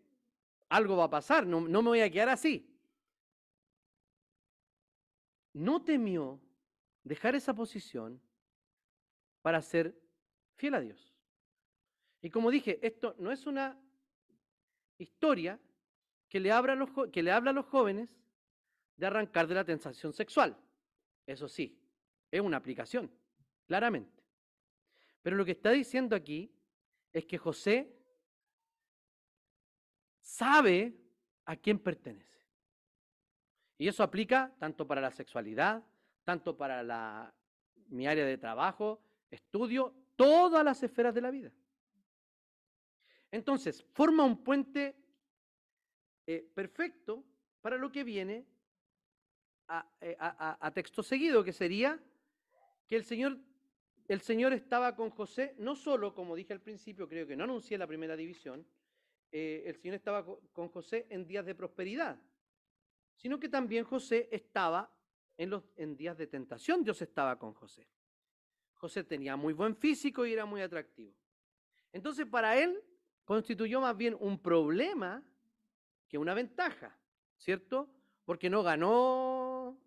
[0.69, 2.71] algo va a pasar, no, me voy a quedar así.
[5.53, 6.41] No temió
[7.05, 8.21] dejar esa posición
[9.43, 9.97] para ser
[10.57, 11.15] fiel a Dios.
[12.21, 13.79] Y como dije, esto no es una
[14.99, 15.61] historia
[16.29, 18.09] que le, habla a los, que le habla a los jóvenes
[18.97, 20.57] de arrancar de la tentación sexual.
[21.27, 21.79] Eso sí,
[22.31, 23.11] es una aplicación,
[23.67, 24.24] claramente.
[25.25, 26.55] Pero lo que está diciendo aquí
[27.11, 27.91] es que José
[30.21, 30.95] sabe
[31.47, 32.45] a quién pertenece.
[33.79, 35.83] Y eso aplica tanto para la sexualidad,
[36.25, 37.35] tanto para la,
[37.87, 41.51] mi área de trabajo, estudio todas las esferas de la vida.
[43.31, 44.95] Entonces, forma un puente
[46.27, 47.25] eh, perfecto
[47.63, 48.47] para lo que viene
[50.03, 51.99] eh, a, texto seguido, que sería
[52.87, 53.39] que el Señor,
[54.07, 57.79] el Señor estaba con José, no solo, como dije al principio, creo que no anuncié
[57.79, 58.67] la primera división,
[59.33, 62.21] eh, el Señor estaba con José en días de prosperidad,
[63.17, 64.91] sino que también José estaba
[65.37, 67.89] en en días de tentación, Dios estaba con José.
[68.75, 71.15] José tenía muy buen físico y era muy atractivo.
[71.93, 72.83] Entonces para él
[73.25, 75.25] constituyó más bien un problema
[76.07, 76.97] que una ventaja,
[77.39, 77.89] ¿cierto?
[78.25, 79.79] Porque no ganó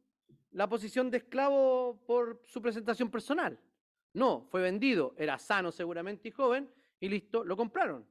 [0.51, 3.59] la posición de esclavo por su presentación personal.
[4.17, 8.05] No, fue vendido, era sano seguramente y joven, y listo, lo compraron.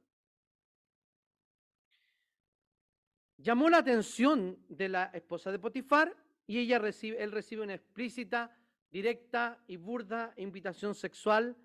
[3.37, 6.15] Llamó la atención de la esposa de Potifar
[6.47, 8.55] y ella recibe, él recibe una explícita
[8.89, 11.55] directa y burda invitación sexual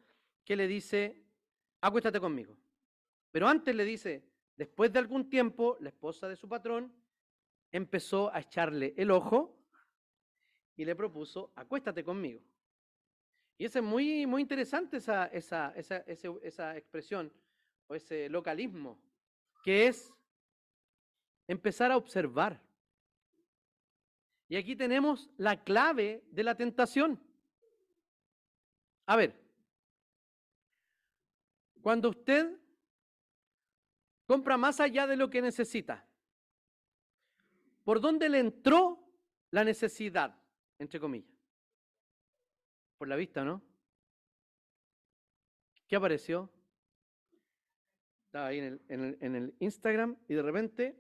[0.44, 1.24] que le dice,
[1.81, 2.57] acuéstate conmigo.
[3.31, 6.92] Pero antes le dice, Después de algún tiempo, la esposa de su patrón
[7.70, 9.59] empezó a echarle el ojo
[10.76, 12.40] y le propuso, acuéstate conmigo.
[13.59, 16.05] Y es muy, muy interesante esa, esa, esa,
[16.43, 17.33] esa expresión
[17.87, 18.99] o ese localismo,
[19.62, 20.12] que es
[21.47, 22.61] empezar a observar.
[24.49, 27.21] Y aquí tenemos la clave de la tentación.
[29.07, 29.35] A ver,
[31.81, 32.59] cuando usted
[34.27, 36.07] compra más allá de lo que necesita,
[37.85, 38.99] ¿por dónde le entró
[39.51, 40.38] la necesidad,
[40.79, 41.32] entre comillas?
[43.03, 43.61] Por la vista, ¿no?
[45.88, 46.49] ¿Qué apareció?
[48.27, 50.97] Estaba ahí en el, Instagram y de repente,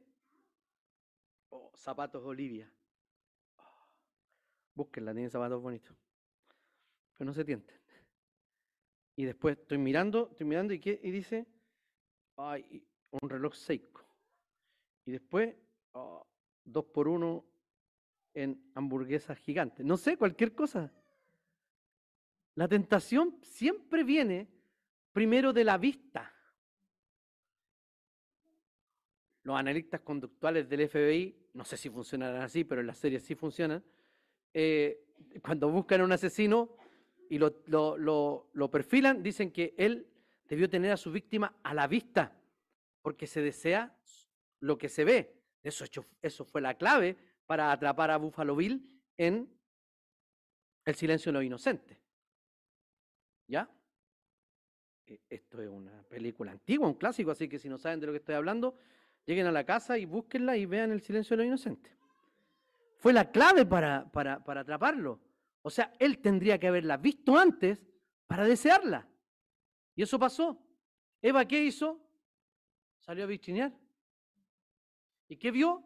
[1.50, 2.68] oh, zapatos Olivia.
[3.56, 3.86] Oh,
[4.74, 5.96] búsquenla, tiene zapatos bonitos.
[7.16, 7.80] Pero no se tienten.
[9.14, 10.98] Y después estoy mirando, estoy mirando y, ¿qué?
[11.00, 11.46] y dice,
[12.36, 14.04] ay, un reloj Seiko.
[15.04, 15.54] Y después,
[15.92, 16.26] oh,
[16.64, 17.44] dos por uno
[18.34, 19.86] en hamburguesas gigantes.
[19.86, 20.92] No sé, cualquier cosa.
[22.54, 24.48] La tentación siempre viene
[25.12, 26.32] primero de la vista.
[29.44, 33.34] Los analistas conductuales del FBI, no sé si funcionarán así, pero en las series sí
[33.34, 33.82] funcionan,
[34.54, 36.76] eh, cuando buscan a un asesino,
[37.28, 40.06] y lo, perfilan, dicen que él
[40.44, 42.38] debió tener a su víctima a la vista,
[43.00, 43.96] porque se desea
[44.60, 45.42] lo que se ve.
[45.62, 45.86] Eso,
[46.20, 48.86] eso fue la clave para atrapar a Buffalo Bill
[49.16, 49.48] en
[50.84, 52.01] El silencio de los inocentes.
[53.52, 53.68] ¿Ya?
[55.04, 58.12] E, esto es una película antigua, un clásico, así que si no saben de lo
[58.14, 58.78] que estoy hablando,
[59.26, 61.92] lleguen a la casa y búsquenla y vean El silencio de los inocentes.
[62.96, 65.20] Fue la clave para, para, para atraparlo.
[65.60, 67.78] O sea, él tendría que haberla visto antes
[68.26, 69.06] para desearla.
[69.94, 70.58] Y eso pasó.
[71.20, 72.00] Eva, ¿qué hizo?
[73.00, 73.70] Salió a bichinear.
[75.28, 75.84] ¿Y qué vio?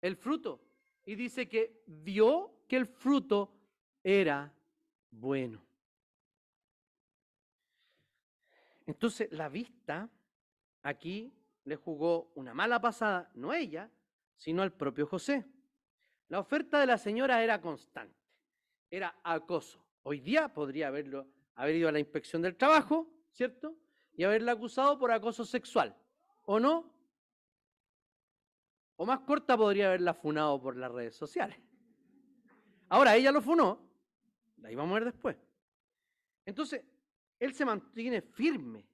[0.00, 0.62] El fruto.
[1.04, 3.52] Y dice que vio que el fruto
[4.04, 4.54] era
[5.10, 5.69] bueno.
[8.90, 10.08] Entonces, la vista
[10.82, 11.32] aquí
[11.64, 13.90] le jugó una mala pasada, no ella,
[14.36, 15.46] sino al propio José.
[16.28, 18.20] La oferta de la señora era constante
[18.90, 19.84] era acoso.
[20.02, 23.76] Hoy día podría haberlo, haber ido a la inspección del trabajo, ¿cierto?
[24.16, 25.96] Y haberla acusado por acoso sexual.
[26.44, 26.92] ¿O no?
[28.96, 31.56] O más corta podría haberla funado por las redes sociales.
[32.88, 33.88] Ahora, ella lo funó,
[34.56, 35.36] la íbamos a ver después.
[36.44, 36.84] Entonces,
[37.40, 38.86] él se mantiene firme.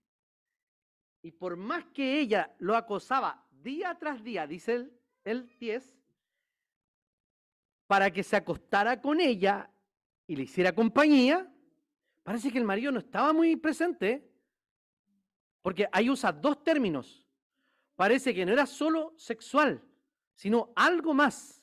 [1.20, 4.92] Y por más que ella lo acosaba día tras día, dice el,
[5.24, 5.98] el 10,
[7.88, 9.70] para que se acostara con ella,
[10.28, 11.52] y le hiciera compañía,
[12.22, 14.28] parece que el marido no estaba muy presente,
[15.62, 17.26] porque ahí usa dos términos.
[17.94, 19.82] Parece que no era solo sexual,
[20.34, 21.62] sino algo más,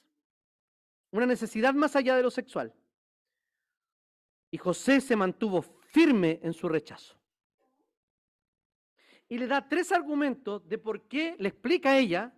[1.12, 2.74] una necesidad más allá de lo sexual.
[4.50, 7.17] Y José se mantuvo firme en su rechazo.
[9.29, 12.34] Y le da tres argumentos de por qué, le explica a ella,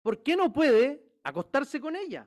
[0.00, 2.26] por qué no puede acostarse con ella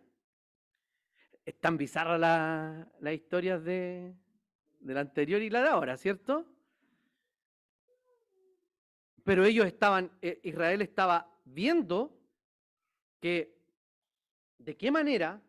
[1.45, 4.13] es tan bizarra la, la historia de,
[4.81, 6.45] la anterior y la de ahora, ¿cierto?
[9.23, 12.17] Pero ellos estaban, eh, Israel estaba viendo
[13.19, 13.57] que
[14.57, 15.41] de qué manera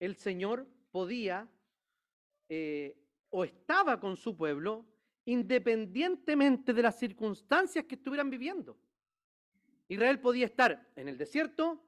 [0.00, 1.48] el Señor podía
[2.48, 2.96] eh,
[3.30, 4.86] o estaba con su pueblo
[5.24, 8.78] independientemente de las circunstancias que estuvieran viviendo.
[9.88, 11.84] Israel podía estar en el desierto,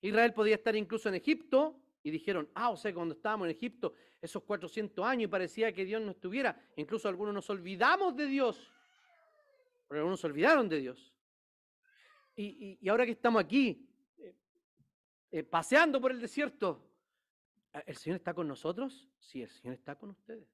[0.00, 3.94] Israel podía estar incluso en Egipto, y dijeron, ah, o sea, cuando estábamos en Egipto,
[4.20, 8.70] esos 400 años y parecía que Dios no estuviera, incluso algunos nos olvidamos de Dios,
[9.88, 11.14] pero algunos se olvidaron de Dios.
[12.36, 13.88] Y, ahora que estamos aquí,
[14.18, 14.34] eh,
[15.30, 16.93] eh, paseando por el desierto,
[17.86, 19.08] ¿el Señor está con nosotros?
[19.18, 20.48] Sí, el Señor está con ustedes.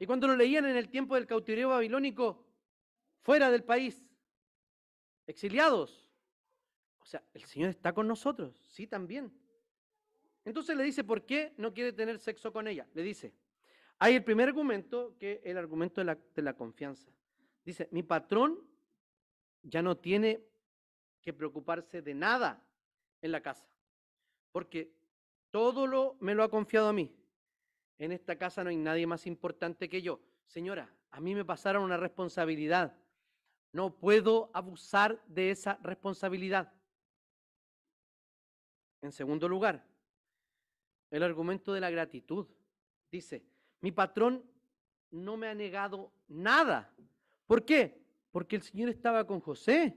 [0.00, 2.46] Y cuando lo leían en el tiempo del cautiverio babilónico,
[3.20, 4.04] fuera del país,
[5.26, 6.10] exiliados,
[7.00, 9.32] o sea, el Señor está con nosotros, sí también.
[10.44, 12.86] Entonces le dice, ¿por qué no quiere tener sexo con ella?
[12.94, 13.34] Le dice,
[13.98, 17.10] hay el primer argumento, que es el argumento de la, de la confianza.
[17.64, 18.66] Dice, mi patrón
[19.62, 20.44] ya no tiene
[21.20, 22.64] que preocuparse de nada
[23.20, 23.68] en la casa,
[24.52, 24.97] porque
[25.50, 27.14] todo lo me lo ha confiado a mí.
[27.98, 30.20] En esta casa no hay nadie más importante que yo.
[30.46, 32.96] Señora, a mí me pasaron una responsabilidad.
[33.72, 36.72] No puedo abusar de esa responsabilidad.
[39.02, 39.84] En segundo lugar,
[41.10, 42.46] el argumento de la gratitud.
[43.10, 43.44] Dice,
[43.80, 44.44] mi patrón
[45.10, 46.92] no me ha negado nada.
[47.46, 48.02] ¿Por qué?
[48.30, 49.96] Porque el Señor estaba con José.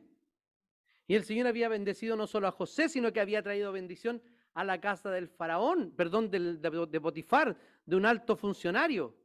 [1.07, 4.21] Y el Señor había bendecido no solo a José, sino que había traído bendición
[4.53, 9.15] a la casa del faraón, perdón, de, de Potifar, de un alto funcionario.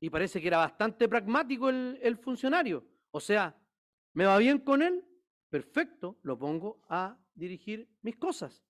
[0.00, 2.84] Y parece que era bastante pragmático el, el funcionario.
[3.10, 3.56] O sea,
[4.14, 5.04] ¿me va bien con él?
[5.48, 8.64] Perfecto, lo pongo a dirigir mis cosas.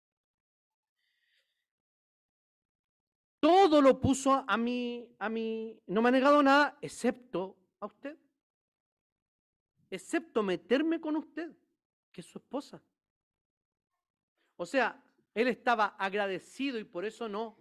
[3.43, 8.17] Todo lo puso a mí, a mí, no me ha negado nada, excepto a usted.
[9.91, 11.51] Excepto meterme con usted,
[12.13, 12.81] que es su esposa.
[14.63, 15.03] O sea,
[15.35, 17.59] él estaba agradecido y por eso no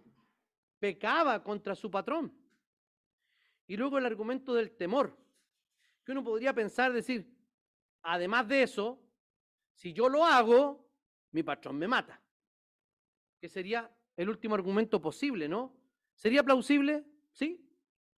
[0.78, 2.32] pecaba contra su patrón.
[3.66, 5.18] Y luego el argumento del temor,
[6.04, 7.28] que uno podría pensar, decir,
[8.02, 9.02] además de eso,
[9.74, 10.88] si yo lo hago,
[11.32, 12.22] mi patrón me mata.
[13.40, 15.74] Que sería el último argumento posible, ¿no?
[16.14, 17.04] ¿Sería plausible?
[17.32, 17.68] Sí.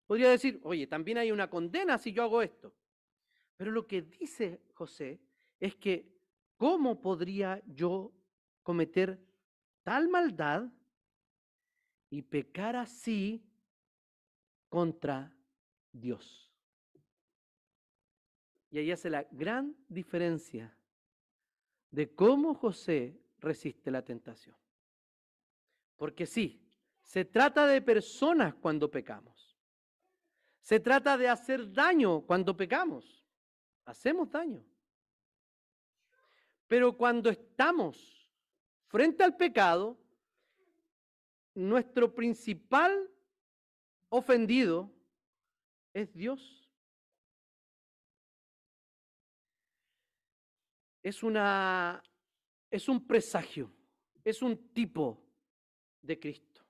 [0.09, 2.75] Podría decir, oye, también hay una condena si yo hago esto.
[3.57, 5.21] Pero lo que dice José
[5.61, 6.19] es que,
[6.57, 8.13] ¿cómo podría yo
[8.63, 9.21] cometer
[9.83, 10.65] tal maldad
[12.11, 13.45] y pecar así
[14.69, 15.35] contra
[15.93, 16.51] Dios?
[18.71, 20.75] Y ahí hace la gran diferencia
[21.91, 24.57] de cómo José resiste la tentación.
[25.97, 26.67] Porque sí,
[27.03, 29.59] se trata de personas cuando pecamos.
[30.63, 33.27] Se trata de hacer daño cuando pecamos.
[33.85, 34.65] Hacemos daño.
[36.67, 38.22] Pero cuando estamos
[38.93, 39.99] frente al pecado,
[41.55, 43.11] nuestro principal
[44.09, 44.89] ofendido
[45.93, 46.63] es Dios.
[51.03, 52.03] es, una,
[52.71, 53.71] es un presagio,
[54.25, 55.23] es un tipo
[56.01, 56.63] de Cristo.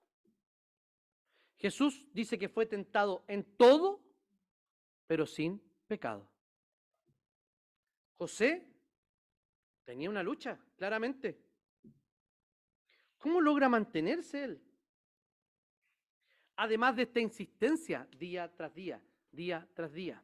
[1.56, 4.02] Jesús dice que fue tentado en todo,
[5.06, 6.28] pero sin pecado.
[8.16, 8.66] José
[9.84, 11.51] tenía una lucha, claramente.
[13.22, 14.60] ¿Cómo logra mantenerse él?
[16.56, 20.20] Además de esta insistencia día tras día, día tras día.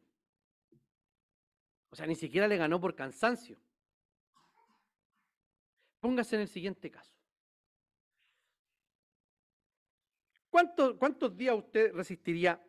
[1.91, 3.57] O sea, ni siquiera le ganó por cansancio.
[6.01, 7.15] Póngase en el siguiente caso.
[10.51, 12.61] ¿Cuántos, días usted resistiría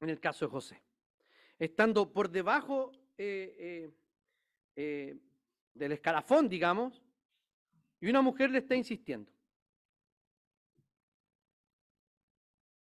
[0.00, 0.82] en el caso de José?
[1.58, 3.94] Estando por debajo eh, eh,
[4.76, 5.18] eh,
[5.74, 7.02] del escalafón, digamos,
[8.00, 9.30] y una mujer le está insistiendo.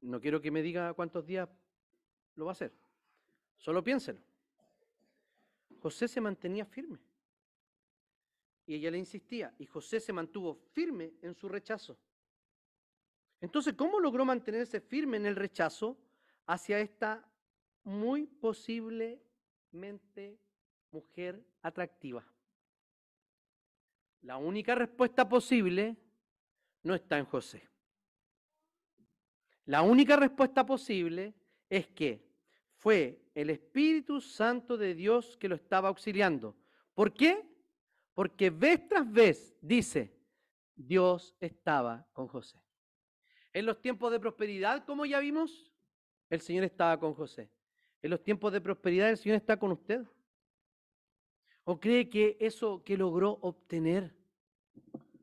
[0.01, 1.47] No quiero que me diga cuántos días
[2.35, 2.73] lo va a hacer.
[3.57, 4.19] Solo piénselo.
[5.79, 6.99] José se mantenía firme.
[8.65, 11.97] Y ella le insistía, y José se mantuvo firme en su rechazo.
[13.39, 15.97] Entonces, ¿cómo logró mantenerse firme en el rechazo
[16.45, 17.27] hacia esta
[17.83, 20.39] muy posiblemente
[20.91, 22.23] mujer atractiva?
[24.21, 25.97] La única respuesta posible
[26.83, 27.70] no está en José.
[29.65, 31.33] La única respuesta posible
[31.69, 32.23] es que
[32.77, 36.55] fue el Espíritu Santo de Dios que lo estaba auxiliando.
[36.93, 37.45] ¿Por qué?
[38.13, 40.11] Porque vez tras vez dice,
[40.75, 42.59] Dios estaba con José.
[43.53, 45.71] En los tiempos de prosperidad, como ya vimos,
[46.29, 47.49] el Señor estaba con José.
[48.01, 50.05] En los tiempos de prosperidad, el Señor está con usted.
[51.63, 54.15] ¿O cree que eso que logró obtener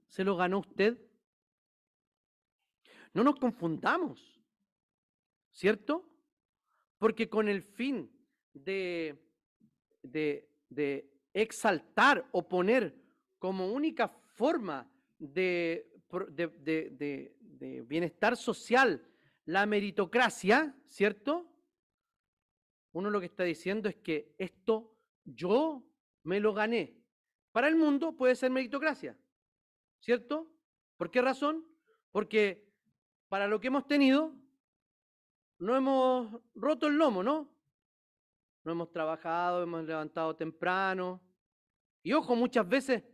[0.06, 0.96] se lo ganó usted?
[3.14, 4.40] No nos confundamos,
[5.50, 6.08] ¿cierto?
[6.98, 8.10] Porque con el fin
[8.52, 9.18] de,
[10.02, 12.94] de, de exaltar o poner
[13.38, 19.04] como única forma de, de, bienestar social
[19.44, 21.50] la meritocracia, ¿cierto?
[22.92, 25.84] Uno lo que está diciendo es que esto yo
[26.22, 26.96] me lo gané.
[27.52, 29.16] Para el mundo puede ser meritocracia,
[30.00, 30.50] ¿cierto?
[30.96, 31.66] ¿Por qué razón?
[32.10, 32.67] Porque
[33.28, 34.32] para lo que hemos tenido,
[35.58, 37.48] no hemos roto el lomo, ¿no?
[38.64, 41.20] No hemos trabajado, hemos levantado temprano,
[42.02, 43.04] y ojo, muchas veces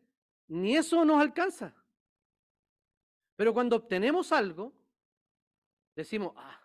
[0.48, 1.74] ni eso nos alcanza.
[3.36, 4.72] Pero cuando obtenemos algo,
[5.96, 6.60] decimos, ah,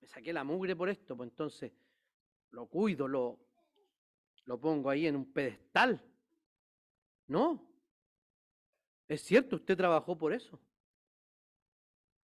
[0.00, 1.72] me saqué la mugre por esto, pues entonces
[2.50, 3.38] lo cuido, lo,
[4.44, 6.04] lo pongo ahí en un pedestal.
[7.28, 7.66] No.
[9.08, 10.60] Es cierto, usted trabajó por eso.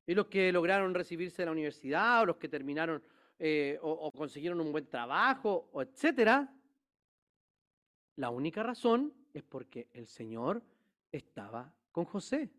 [0.09, 3.03] Y los que lograron recibirse de la universidad, o los que terminaron
[3.37, 6.51] eh, o, consiguieron un buen trabajo, o etcétera,
[8.15, 10.63] la única razón es porque el Señor
[11.11, 12.49] estaba con José.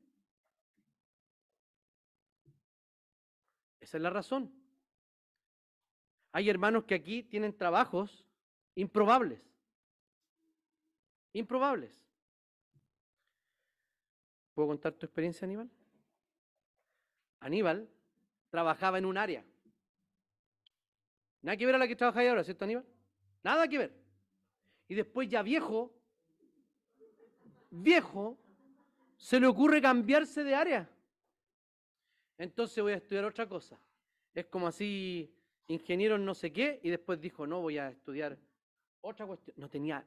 [3.80, 4.54] Esa es la razón.
[6.30, 8.28] Hay hermanos que aquí tienen trabajos
[8.76, 9.42] improbables.
[11.32, 12.00] Improbables.
[14.54, 15.68] ¿Puedo contar tu experiencia, Aníbal?
[17.40, 17.88] Aníbal
[18.50, 19.44] trabajaba en un área.
[21.42, 22.84] Nada que ver a la que trabaja ahora, ¿cierto, Aníbal?
[23.42, 23.94] Nada que ver.
[24.88, 25.94] Y después ya viejo,
[27.70, 28.38] viejo,
[29.16, 30.90] se le ocurre cambiarse de área.
[32.36, 33.78] Entonces voy a estudiar otra cosa.
[34.34, 35.34] Es como así,
[35.68, 38.38] ingeniero en no sé qué, y después dijo, no, voy a estudiar
[39.00, 39.54] otra cuestión.
[39.58, 40.04] No tenía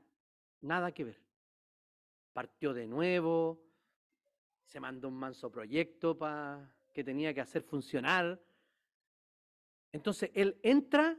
[0.62, 1.22] nada que ver.
[2.34, 3.62] Partió de nuevo,
[4.66, 8.42] se mandó un manso proyecto para que tenía que hacer funcionar.
[9.92, 11.18] Entonces él entra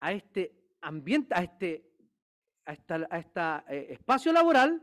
[0.00, 1.90] a este ambiente, a este
[2.64, 4.80] a esta, eh, espacio laboral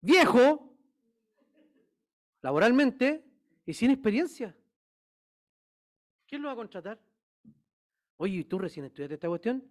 [0.00, 0.76] viejo,
[2.42, 3.24] laboralmente,
[3.66, 4.56] y sin experiencia.
[6.26, 7.00] ¿Quién lo va a contratar?
[8.18, 9.64] Oye, ¿tú recién estudiaste esta cuestión?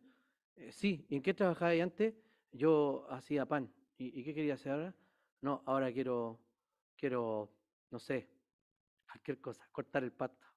[0.55, 2.13] Eh, sí, ¿y en qué trabajabas antes?
[2.51, 3.71] Yo hacía pan.
[3.97, 4.95] ¿Y, qué quería hacer ahora?
[5.41, 6.39] No, ahora quiero,
[6.95, 7.51] quiero,
[7.89, 8.29] no sé,
[9.07, 10.47] cualquier cosa, cortar el pasto.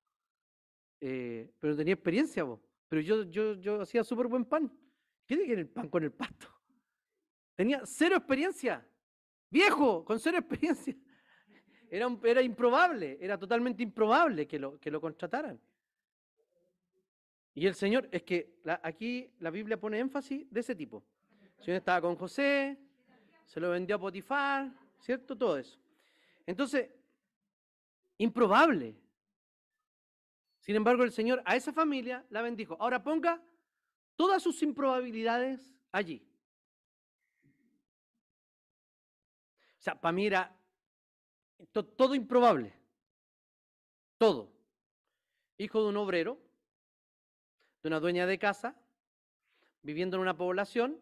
[1.01, 2.61] Eh, pero tenía experiencia, vos.
[2.88, 4.70] Pero yo, yo, yo hacía súper buen pan.
[5.26, 6.48] ¿Qué tiene el pan con el pasto?
[7.55, 8.86] Tenía cero experiencia.
[9.48, 10.96] Viejo, con cero experiencia.
[11.88, 15.61] Era, era improbable, era totalmente improbable que lo, que lo contrataran.
[17.55, 21.05] Y el Señor, es que aquí la Biblia pone énfasis de ese tipo.
[21.59, 22.78] El Señor estaba con José,
[23.44, 25.36] se lo vendió a Potifar, ¿cierto?
[25.36, 25.78] Todo eso.
[26.46, 26.88] Entonces,
[28.20, 28.94] improbable.
[30.60, 32.76] Sin embargo, el Señor a esa familia la bendijo.
[32.78, 33.42] Ahora ponga
[34.14, 36.22] todas sus improbabilidades allí.
[39.78, 40.54] O sea, para mí era
[41.72, 42.74] todo improbable.
[44.18, 44.52] Todo.
[45.56, 46.38] Hijo de un obrero,
[47.82, 48.76] de una dueña de casa,
[49.80, 51.00] viviendo en una población,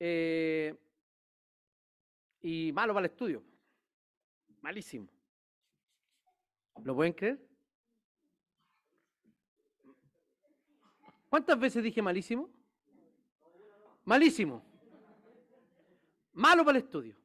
[0.00, 0.74] eh,
[2.40, 3.47] y malo para el estudio.
[4.60, 5.08] Malísimo.
[6.84, 7.38] ¿Lo pueden creer?
[11.28, 12.48] ¿Cuántas veces dije malísimo?
[14.04, 14.64] Malísimo.
[16.32, 17.16] Malo para el estudio.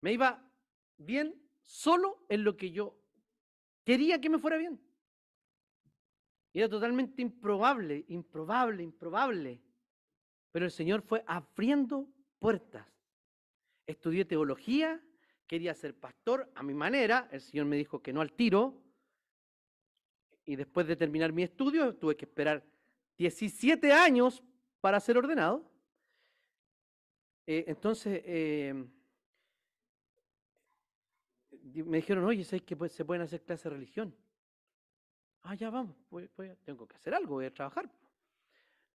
[0.00, 0.42] Me iba
[0.96, 2.96] bien solo en lo que yo
[3.84, 4.80] quería que me fuera bien.
[6.52, 9.62] Era totalmente improbable, improbable, improbable.
[10.50, 12.08] Pero el Señor fue abriendo
[12.38, 12.86] puertas.
[13.86, 15.00] Estudié teología,
[15.48, 17.28] quería ser pastor a mi manera.
[17.32, 18.80] El Señor me dijo que no al tiro.
[20.44, 22.64] Y después de terminar mi estudio, tuve que esperar
[23.16, 24.42] 17 años
[24.80, 25.68] para ser ordenado.
[27.46, 28.74] Eh, entonces, eh,
[31.84, 34.14] me dijeron, oye, ¿sabes que se pueden hacer clases de religión?
[35.42, 35.96] Ah, ya vamos,
[36.64, 37.90] tengo que hacer algo, voy a trabajar.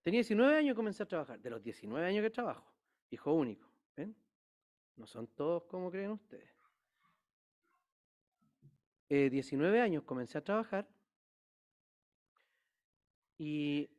[0.03, 1.39] Tenía 19 años y comencé a trabajar.
[1.39, 2.71] De los 19 años que trabajo,
[3.09, 3.67] hijo único.
[4.95, 6.49] No son todos como creen ustedes.
[9.09, 10.87] 19 eh, años comencé a trabajar
[13.37, 13.89] y,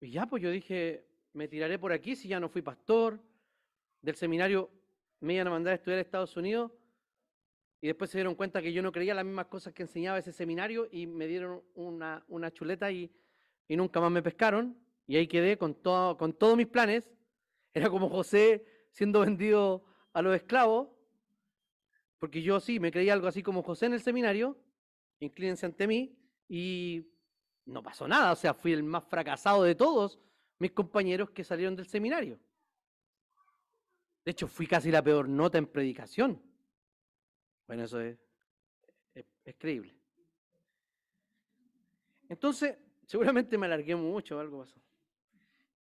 [0.00, 3.20] y ya, pues yo dije, me tiraré por aquí si ya no fui pastor.
[4.02, 4.70] Del seminario
[5.20, 6.72] me iban a mandar a estudiar a Estados Unidos
[7.82, 10.32] y después se dieron cuenta que yo no creía las mismas cosas que enseñaba ese
[10.32, 13.10] seminario y me dieron una, una chuleta y,
[13.68, 14.76] y, nunca más me pescaron.
[15.06, 17.10] Y ahí quedé con, todo, con todos mis planes.
[17.72, 20.88] Era como José siendo vendido a los esclavos,
[22.18, 24.58] porque yo sí me creía algo así como José en el seminario,
[25.20, 26.16] inclínense ante mí,
[26.48, 27.06] y
[27.64, 30.18] no pasó nada, o sea, fui el más fracasado de todos,
[30.58, 32.38] mis compañeros que salieron del seminario.
[34.24, 36.42] De hecho, fui casi la peor nota en predicación.
[37.66, 38.18] Bueno, eso es,
[39.14, 39.96] es, creíble.
[42.28, 42.76] Entonces,
[43.06, 44.80] seguramente me alargué mucho, algo pasó.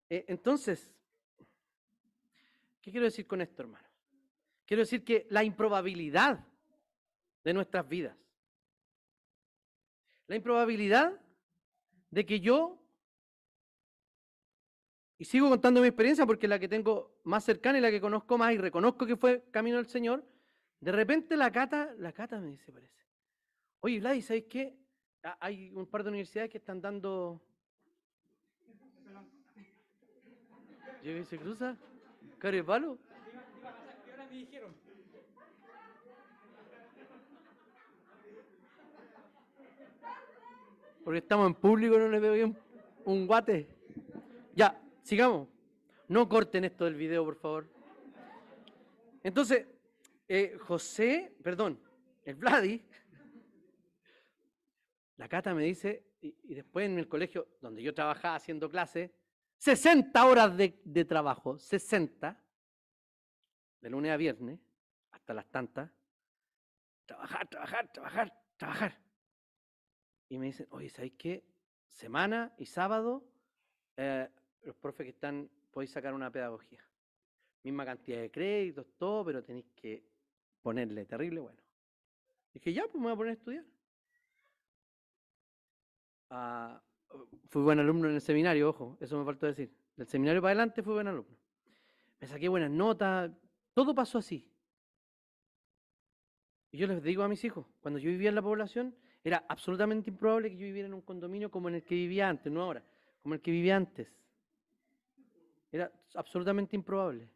[0.10, 0.94] Eh, entonces,
[2.82, 3.88] ¿qué quiero decir con esto, hermano?
[4.66, 6.46] Quiero decir que la improbabilidad
[7.44, 8.18] de nuestras vidas,
[10.28, 11.20] la improbabilidad
[12.10, 12.82] de que yo
[15.22, 18.40] y sigo contando mi experiencia porque la que tengo más cercana y la que conozco
[18.40, 20.26] más y reconozco que fue camino al Señor.
[20.80, 23.06] De repente la cata, la cata me dice, parece.
[23.82, 24.76] Oye, Vlad, ¿sabes qué?
[25.40, 27.40] Hay un par de universidades que están dando.
[31.04, 31.78] Llega y se cruza.
[32.42, 32.98] ¿Care palo?
[41.04, 42.58] Porque estamos en público, no le veo bien
[43.06, 43.68] un guate.
[44.56, 45.48] Ya, Sigamos.
[46.08, 47.68] No corten esto del video, por favor.
[49.24, 49.68] Entonces,
[50.28, 51.80] eh, José, perdón,
[52.24, 52.84] el Vladi,
[55.18, 59.14] la Cata me dice, y, después en el colegio donde yo trabajaba haciendo clase,
[59.62, 62.36] 60 horas de, de trabajo, 60.
[63.80, 64.60] de lunes a viernes,
[65.12, 65.92] hasta las tantas,
[67.06, 69.00] trabajar, trabajar, trabajar, trabajar.
[70.30, 71.46] Y me dicen, oye, ¿sabéis qué?
[71.90, 73.24] Semana y sábado,
[73.98, 74.28] eh,
[74.64, 76.84] los profes que están, podéis sacar una pedagogía.
[77.62, 80.04] Misma cantidad de créditos, todo, pero tenéis que
[80.64, 81.62] ponerle terrible bueno.
[82.52, 83.66] Dije, ya, pues me voy a poner a estudiar.
[86.32, 86.82] Ah,
[87.50, 89.72] fui buen alumno en el seminario, ojo, eso me faltó decir.
[89.96, 91.38] Del seminario para adelante fui buen alumno.
[92.20, 93.32] Me saqué buenas notas,
[93.74, 94.48] todo pasó así.
[96.72, 100.10] Y yo les digo a mis hijos, cuando yo vivía en la población, era absolutamente
[100.10, 102.84] improbable que yo viviera en un condominio como en el que vivía antes, no ahora,
[103.22, 104.08] como el que vivía antes.
[105.72, 107.30] Era absolutamente improbable.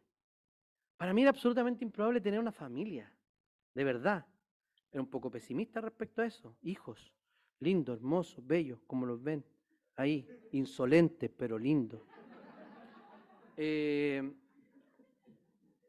[0.96, 3.12] Para mí era absolutamente improbable tener una familia,
[3.74, 4.26] de verdad.
[4.90, 6.56] Era un poco pesimista respecto a eso.
[6.62, 7.12] Hijos,
[7.60, 9.44] lindos, hermosos, bellos, como los ven.
[9.96, 12.00] Ahí, insolentes, pero lindos.
[13.56, 14.22] Eh,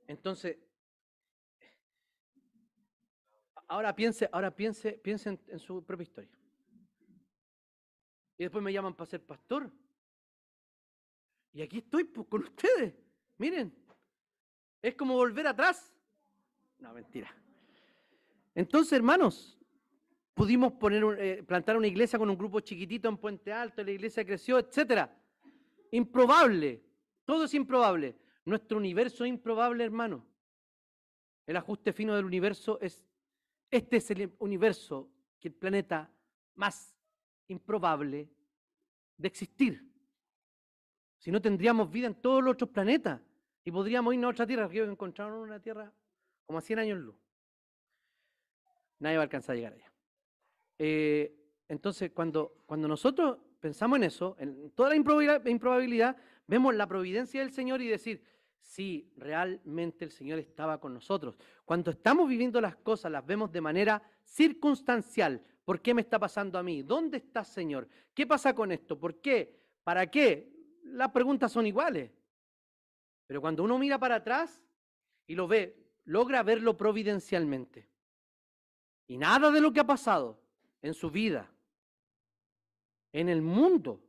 [0.08, 0.58] entonces,
[3.68, 6.32] ahora piense, ahora piense, piense en, su propia historia.
[8.38, 9.70] Y después me llaman para ser pastor.
[11.51, 12.93] Y aquí estoy pues, con ustedes.
[13.38, 13.74] Miren,
[14.82, 15.93] es como volver atrás.
[16.80, 17.36] No, mentira.
[18.55, 19.57] Entonces, hermanos,
[20.38, 20.74] pudimos
[21.18, 25.12] eh, plantar una iglesia con un grupo chiquitito en Puente Alto, la iglesia creció, etcétera.
[25.90, 26.84] Improbable.
[27.26, 28.16] Todo es improbable.
[28.46, 30.24] Nuestro universo es improbable, hermano.
[31.48, 33.04] El ajuste fino del universo es,
[33.72, 35.10] este es el universo,
[35.42, 36.12] el planeta
[36.56, 36.96] más
[37.48, 38.30] improbable
[39.18, 39.92] de existir.
[41.18, 43.22] Si no tendríamos vida en todos los otros planetas
[43.64, 45.92] y podríamos irnos a otra tierra, que encontraron una tierra
[46.46, 47.16] como a 100 años luz.
[49.00, 49.97] Nadie va a alcanzar a llegar allá.
[50.80, 51.36] Eh,
[51.68, 56.16] entonces, cuando, cuando nosotros pensamos en eso, en toda la improbabilidad,
[56.46, 58.24] vemos la providencia del Señor y decir,
[58.60, 61.38] sí, realmente el Señor estaba con nosotros.
[61.66, 65.42] Cuando estamos viviendo las cosas, las vemos de manera circunstancial.
[65.66, 66.84] ¿Por qué me está pasando a mí?
[66.84, 67.88] ¿Dónde está Señor?
[68.14, 68.98] ¿Qué pasa con esto?
[68.98, 69.60] ¿Por qué?
[69.84, 70.50] ¿Para qué?
[70.84, 72.12] Las preguntas son iguales.
[73.26, 74.64] Pero cuando uno mira para atrás
[75.26, 75.76] y lo ve,
[76.06, 77.90] logra verlo providencialmente.
[79.08, 80.40] Y nada de lo que ha pasado
[80.82, 81.50] en su vida,
[83.12, 84.02] en el mundo,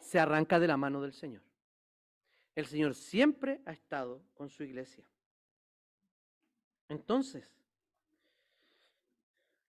[0.00, 1.42] se arranca de la mano del Señor.
[2.54, 5.06] El Señor siempre ha estado con su iglesia.
[6.88, 7.46] Entonces,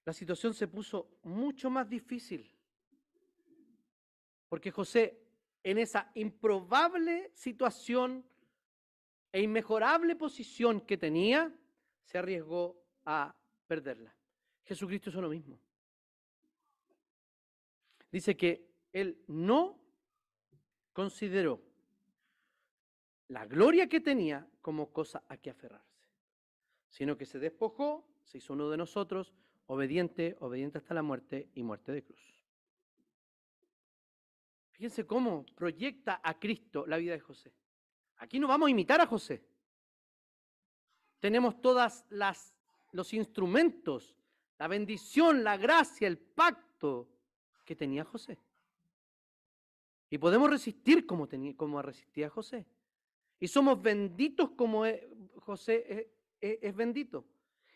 [0.05, 2.49] la situación se puso mucho más difícil.
[4.47, 5.21] Porque José,
[5.63, 8.25] en esa improbable situación
[9.33, 11.53] e inmejorable posición que tenía,
[12.05, 13.35] se arriesgó a
[13.67, 14.16] perderla.
[14.67, 15.59] Jesucristo hizo lo mismo.
[18.11, 19.79] Dice que él no
[20.93, 21.61] consideró
[23.29, 26.07] la gloria que tenía como cosa a que aferrarse,
[26.89, 29.33] sino que se despojó, se hizo uno de nosotros,
[29.67, 32.43] obediente, obediente hasta la muerte y muerte de cruz.
[34.71, 37.53] Fíjense cómo proyecta a Cristo la vida de José.
[38.17, 39.43] Aquí no vamos a imitar a José.
[41.19, 42.53] Tenemos todas las
[42.91, 44.15] los instrumentos,
[44.59, 47.07] la bendición, la gracia, el pacto
[47.65, 48.37] que tenía José.
[50.09, 52.65] Y podemos resistir como, tenía, como resistía José.
[53.39, 54.83] Y somos benditos como
[55.41, 57.25] José es, bendito.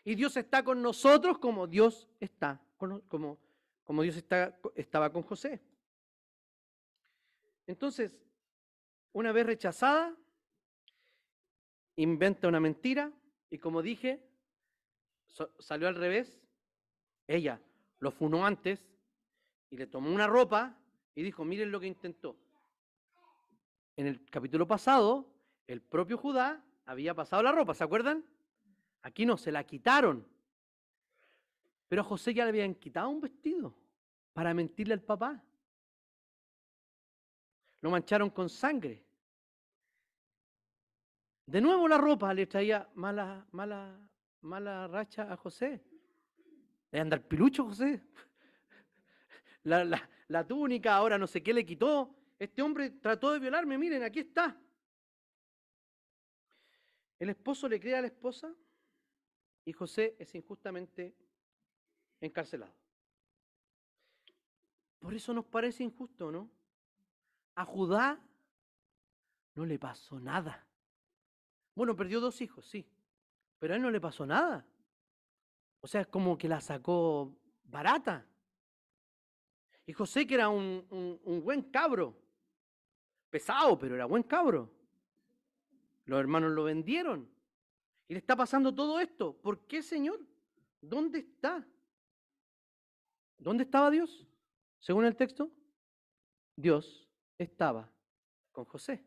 [0.04, 3.38] Y Dios está con nosotros como Dios está, como,
[3.84, 4.16] como Dios
[4.74, 5.60] estaba con José.
[7.66, 8.18] Entonces,
[9.12, 10.16] una vez rechazada,
[11.96, 13.12] inventa una mentira
[13.50, 14.26] y como dije,
[15.58, 16.41] salió al revés.
[17.26, 17.60] Ella
[17.98, 18.84] lo funó antes
[19.70, 20.76] y le tomó una ropa
[21.14, 22.36] y dijo, miren lo que intentó.
[23.96, 25.26] En el capítulo pasado,
[25.66, 28.24] el propio Judá había pasado la ropa, ¿se acuerdan?
[29.02, 30.26] Aquí no, se la quitaron.
[31.88, 33.74] Pero a José ya le habían quitado un vestido
[34.32, 35.42] para mentirle al papá.
[37.80, 39.04] Lo mancharon con sangre.
[41.46, 43.98] De nuevo la ropa le traía mala, mala,
[44.40, 45.82] mala racha a José.
[46.92, 48.00] De andar pilucho José
[49.64, 52.14] la, túnica, ahora no sé qué le quitó.
[52.38, 54.56] Este hombre trató de violarme, miren, aquí está.
[57.18, 58.52] El esposo le cree a la esposa
[59.64, 61.14] y José es injustamente
[62.20, 62.74] encarcelado.
[64.98, 66.50] Por eso nos parece injusto, ¿no?
[67.54, 68.20] A Judá
[69.54, 70.66] no le pasó nada.
[71.74, 72.86] Bueno, perdió dos hijos, sí,
[73.58, 74.66] pero a él no le pasó nada.
[75.82, 78.24] O sea, es como que la sacó barata.
[79.84, 82.16] Y José, que era un, buen cabro,
[83.28, 84.70] pesado, pero era buen cabro.
[86.04, 87.28] Los hermanos lo vendieron.
[88.06, 89.36] Y le está pasando todo esto.
[89.36, 90.24] ¿Por qué, Señor?
[90.80, 91.66] ¿Dónde está?
[93.36, 94.24] ¿Dónde estaba Dios?
[94.78, 95.50] Según el texto,
[96.54, 97.08] Dios
[97.38, 97.90] estaba
[98.52, 99.04] con José.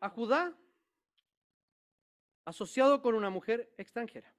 [0.00, 0.56] A Judá,
[2.48, 4.34] asociado con una mujer extranjera.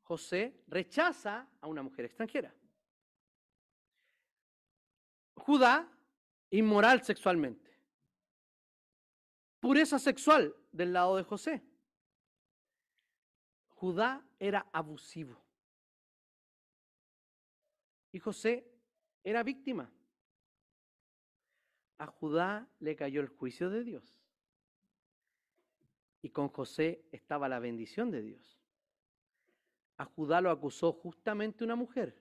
[0.00, 2.54] José rechaza a una mujer extranjera.
[5.34, 5.86] Judá,
[6.48, 7.70] inmoral sexualmente.
[9.60, 11.62] Pureza sexual del lado de José.
[13.68, 15.44] Judá era abusivo.
[18.12, 18.66] Y José
[19.22, 19.92] era víctima.
[21.98, 24.19] A Judá le cayó el juicio de Dios.
[26.22, 28.58] Y con José estaba la bendición de Dios.
[29.96, 32.18] A Judá lo acusó justamente una mujer.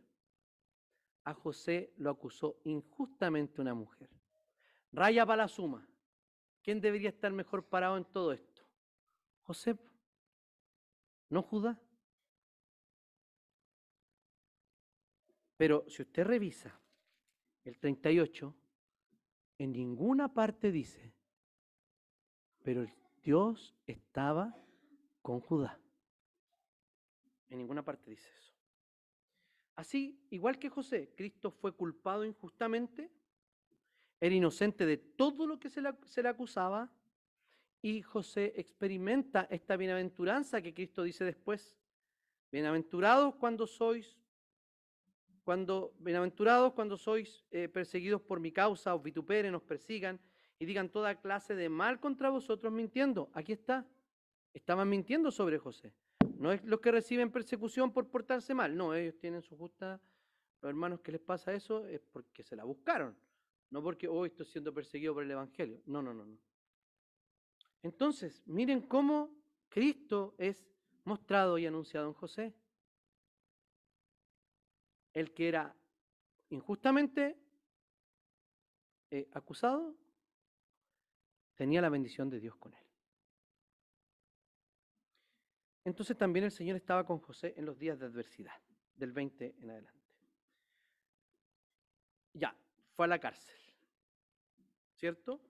[1.24, 4.10] A José lo acusó injustamente una mujer.
[4.92, 5.88] Raya para la suma.
[6.64, 8.64] ¿Quién debería estar mejor parado en todo esto?
[9.44, 9.78] José
[11.30, 11.80] no Judá.
[15.58, 16.80] Pero si usted revisa
[17.66, 18.56] el 38,
[19.58, 21.14] en ninguna parte dice,
[22.64, 22.86] pero
[23.24, 24.56] Dios estaba
[25.22, 25.80] con Judá.
[27.50, 28.54] En ninguna parte dice eso.
[29.76, 33.10] Así, igual que José, Cristo fue culpado injustamente,
[34.20, 36.92] era inocente de todo lo que se le, acusaba,
[37.82, 41.78] y José experimenta esta bienaventuranza que Cristo dice después.
[42.52, 44.18] Bienaventurados cuando sois,
[45.46, 50.20] cuando, bienaventurados cuando sois eh, perseguidos por mi causa, os vituperen, os persigan
[50.60, 53.30] y digan toda clase de mal contra vosotros mintiendo.
[53.34, 53.88] Aquí está.
[54.54, 55.94] Estaban mintiendo sobre José.
[56.38, 58.76] No es los que reciben persecución por portarse mal.
[58.76, 60.02] No, ellos tienen su justa.
[60.62, 63.18] Los hermanos que les pasa eso es porque se la buscaron.
[63.72, 65.82] No porque hoy oh, estoy siendo perseguido por el Evangelio.
[65.86, 66.38] No, no, no, no.
[67.82, 69.34] Entonces, miren cómo
[69.70, 70.68] Cristo es
[71.06, 72.54] mostrado y anunciado en José.
[75.14, 75.74] El que era
[76.50, 77.38] injustamente
[79.12, 79.96] eh, acusado
[81.60, 82.86] tenía la bendición de Dios con él.
[85.84, 88.54] Entonces también el Señor estaba con José en los días de adversidad,
[88.96, 90.08] del 20 en adelante.
[92.32, 92.56] Ya,
[92.96, 93.60] fue a la cárcel,
[94.96, 95.42] ¿cierto?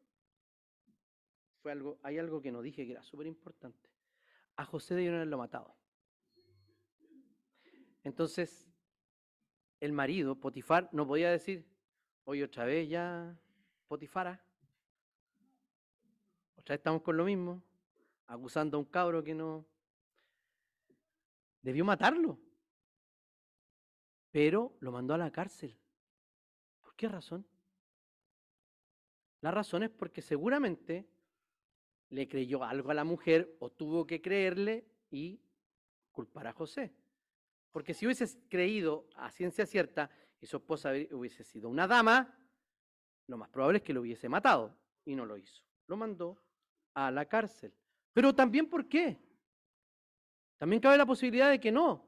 [1.61, 3.87] fue algo, hay algo que no dije que era súper importante.
[4.55, 5.75] A José debieron haberlo matado.
[8.03, 8.67] Entonces,
[9.79, 11.67] el marido, Potifar, no podía decir,
[12.23, 13.39] hoy otra vez ya,
[13.87, 14.43] Potifara,
[16.69, 17.63] otra vez estamos con lo mismo,
[18.27, 19.65] acusando a un cabro que no...
[21.63, 22.39] Debió matarlo,
[24.29, 25.75] pero lo mandó a la cárcel.
[26.79, 27.43] ¿Por qué razón?
[29.41, 31.09] La razón es porque seguramente
[32.09, 35.41] le creyó algo a la mujer o tuvo que creerle y
[36.11, 36.93] culpar a José.
[37.71, 42.37] Porque si hubiese creído a ciencia cierta y su esposa hubiese sido una dama,
[43.25, 45.63] lo más probable es que lo hubiese matado y no lo hizo.
[45.87, 46.39] Lo mandó
[47.07, 47.73] a la cárcel.
[48.13, 49.17] Pero también, ¿por qué?
[50.57, 52.05] También cabe la posibilidad de que no,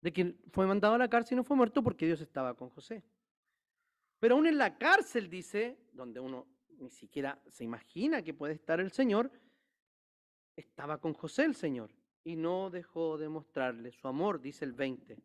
[0.00, 2.70] de que fue mandado a la cárcel y no fue muerto porque Dios estaba con
[2.70, 3.02] José.
[4.18, 6.46] Pero aún en la cárcel, dice, donde uno
[6.78, 9.30] ni siquiera se imagina que puede estar el Señor,
[10.56, 11.94] estaba con José el Señor
[12.24, 15.18] y no dejó de mostrarle su amor, dice el 20.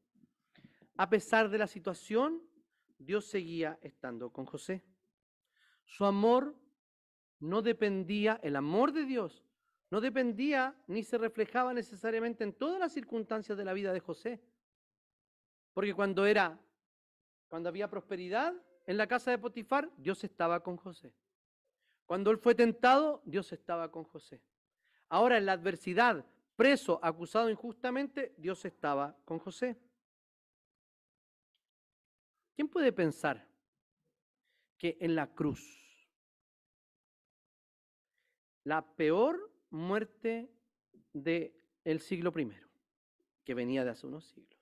[0.98, 2.42] A pesar de la situación,
[2.98, 4.84] Dios seguía estando con José.
[5.86, 6.56] Su amor
[7.42, 9.44] no dependía, el amor de Dios
[9.92, 14.42] no dependía ni se reflejaba necesariamente en todas las circunstancias de la vida de José.
[15.74, 16.58] Porque cuando era,
[17.50, 18.54] cuando había prosperidad
[18.88, 21.14] en la casa de Potifar, Dios estaba con José.
[22.06, 24.42] Cuando él fue tentado, Dios estaba con José.
[25.10, 26.26] Ahora en la adversidad,
[26.56, 29.78] preso, acusado injustamente, Dios estaba con José.
[32.56, 33.46] ¿Quién puede pensar
[34.78, 35.91] que en la cruz,
[38.64, 40.52] la peor muerte
[41.14, 42.52] del siglo I,
[43.44, 44.60] que venía de hace unos siglos,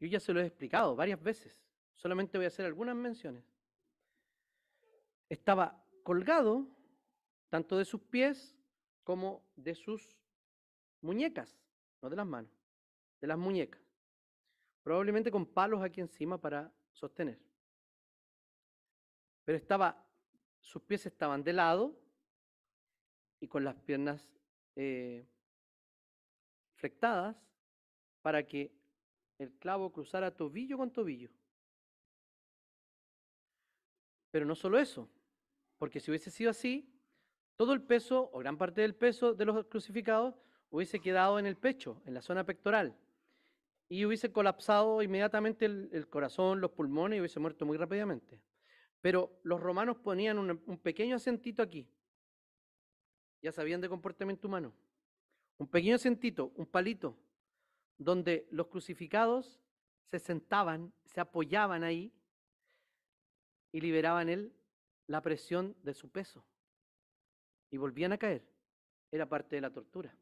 [0.00, 1.58] yo ya se lo he explicado varias veces,
[1.92, 3.44] solamente voy a hacer algunas menciones
[5.28, 6.66] estaba colgado
[7.48, 8.56] tanto de sus pies
[9.02, 10.16] como de sus
[11.00, 11.58] muñecas,
[12.00, 12.52] no de las manos,
[13.20, 13.82] de las muñecas.
[14.82, 17.38] Probablemente con palos aquí encima para sostener.
[19.44, 20.06] Pero estaba,
[20.60, 21.98] sus pies estaban de lado
[23.44, 24.26] y con las piernas
[24.74, 25.28] eh,
[26.76, 27.36] flectadas
[28.22, 28.72] para que
[29.38, 31.28] el clavo cruzara tobillo con tobillo.
[34.30, 35.10] Pero no solo eso,
[35.76, 36.90] porque si hubiese sido así,
[37.56, 40.34] todo el peso o gran parte del peso de los crucificados
[40.70, 42.96] hubiese quedado en el pecho, en la zona pectoral,
[43.90, 48.40] y hubiese colapsado inmediatamente el, corazón, los pulmones y hubiese muerto muy rápidamente.
[49.02, 51.86] Pero los romanos ponían un, pequeño acentito aquí.
[53.44, 54.72] Ya sabían de comportamiento humano.
[55.58, 57.14] Un pequeño acentito, un palito,
[57.98, 59.60] donde los crucificados
[60.10, 62.10] se sentaban, se apoyaban ahí
[63.70, 64.50] y liberaban él
[65.08, 66.42] la presión de su peso.
[67.68, 68.42] Y volvían a caer.
[69.10, 70.16] Era parte de la tortura.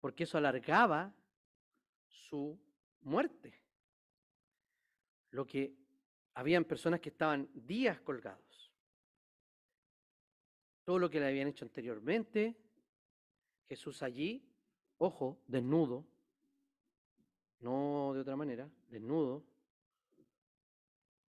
[0.00, 1.12] Porque eso alargaba
[2.06, 2.56] su
[3.00, 3.52] muerte.
[5.32, 5.74] Lo que
[6.34, 8.45] habían personas que estaban días colgados.
[10.86, 12.54] Todo lo que le habían hecho anteriormente,
[13.68, 14.40] Jesús allí,
[14.98, 16.06] ojo, desnudo,
[17.58, 19.42] no de otra manera, desnudo,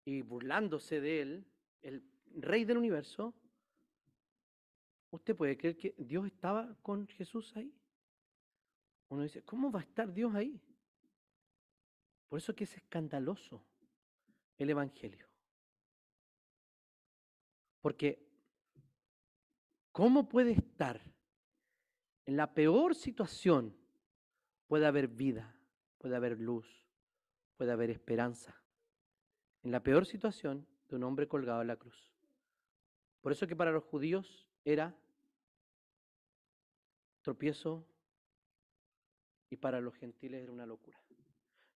[0.05, 1.45] y burlándose de él,
[1.81, 2.03] el
[2.35, 3.33] rey del universo,
[5.09, 7.73] ¿usted puede creer que Dios estaba con Jesús ahí?
[9.09, 10.61] Uno dice, ¿cómo va a estar Dios ahí?
[12.27, 13.65] Por eso que es escandaloso
[14.59, 15.27] el Evangelio.
[17.81, 18.28] Porque,
[19.91, 21.01] ¿cómo puede estar
[22.25, 23.75] en la peor situación?
[24.67, 25.55] Puede haber vida,
[25.97, 26.67] puede haber luz,
[27.57, 28.55] puede haber esperanza.
[29.63, 32.11] En la peor situación de un hombre colgado en la cruz.
[33.21, 34.95] Por eso que para los judíos era
[37.21, 37.85] tropiezo
[39.49, 40.99] y para los gentiles era una locura.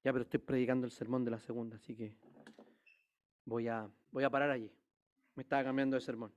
[0.03, 2.17] Ya, pero estoy predicando el sermón de la segunda, así que
[3.45, 4.71] voy a, voy a parar allí.
[5.35, 6.33] Me estaba cambiando de sermón.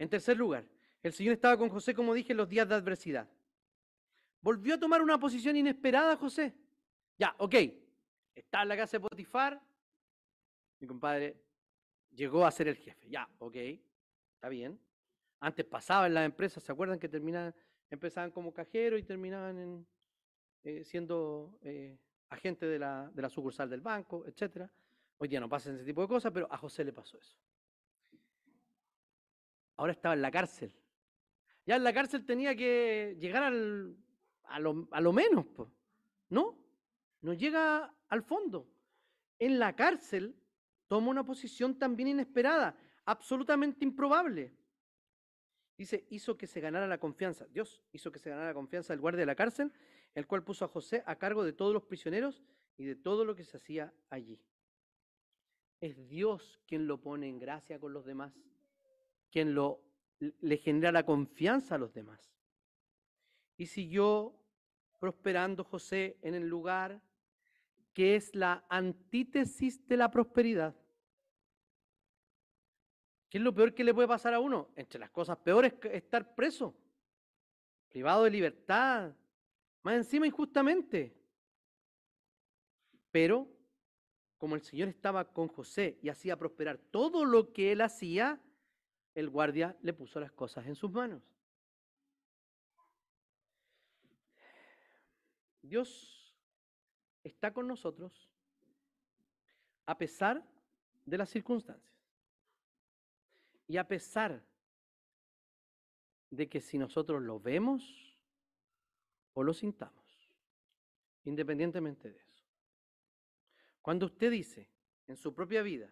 [0.00, 0.64] En tercer lugar,
[1.02, 3.28] el Señor estaba con José, como dije, en los días de adversidad.
[4.40, 6.54] Volvió a tomar una posición inesperada José.
[7.18, 7.54] Ya, ok,
[8.34, 9.60] está en la casa de Potifar,
[10.78, 11.36] mi compadre
[12.12, 13.10] llegó a ser el jefe.
[13.10, 13.56] Ya, ok,
[14.36, 14.80] está bien.
[15.38, 17.54] Antes pasaba en las empresas, ¿se acuerdan que terminaban,
[17.90, 19.86] empezaban como cajero y terminaban
[20.64, 21.98] eh, siendo eh,
[22.30, 24.72] agente de la, de la, sucursal del banco, etcétera.
[25.18, 27.36] Hoy día no pasa ese tipo de cosas, pero a José le pasó eso.
[29.80, 30.70] Ahora estaba en la cárcel.
[31.64, 33.96] Ya en la cárcel tenía que llegar al,
[34.44, 35.46] a, lo, a lo menos,
[36.28, 36.58] ¿no?
[37.22, 38.68] No llega al fondo.
[39.38, 40.36] En la cárcel
[40.86, 42.76] toma una posición también inesperada,
[43.06, 44.52] absolutamente improbable.
[45.78, 47.46] Dice, hizo que se ganara la confianza.
[47.46, 49.72] Dios hizo que se ganara la confianza del guardia de la cárcel
[50.14, 52.42] el cual puso a José a cargo de todos los prisioneros
[52.76, 54.38] y de todo lo que se hacía allí.
[55.80, 58.34] Es Dios quien lo pone en gracia con los demás,
[59.30, 59.82] quien lo,
[60.18, 62.32] le genera la confianza a los demás.
[63.56, 64.34] Y siguió
[64.98, 67.00] prosperando José en el lugar
[67.92, 70.76] que es la antítesis de la prosperidad.
[73.28, 74.70] ¿Qué es lo peor que le puede pasar a uno?
[74.76, 76.76] Entre las cosas peores, estar preso,
[77.88, 79.14] privado de libertad,
[79.82, 81.16] más encima injustamente.
[83.10, 83.48] Pero
[84.36, 88.40] como el Señor estaba con José y hacía prosperar todo lo que él hacía,
[89.14, 91.22] el guardia le puso las cosas en sus manos.
[95.62, 96.34] Dios
[97.22, 98.30] está con nosotros
[99.86, 100.44] a pesar
[101.04, 101.94] de las circunstancias.
[103.66, 104.42] Y a pesar
[106.30, 108.10] de que si nosotros lo vemos,
[109.34, 110.28] o lo sintamos,
[111.24, 112.44] independientemente de eso.
[113.82, 114.68] Cuando usted dice
[115.06, 115.88] en su propia vida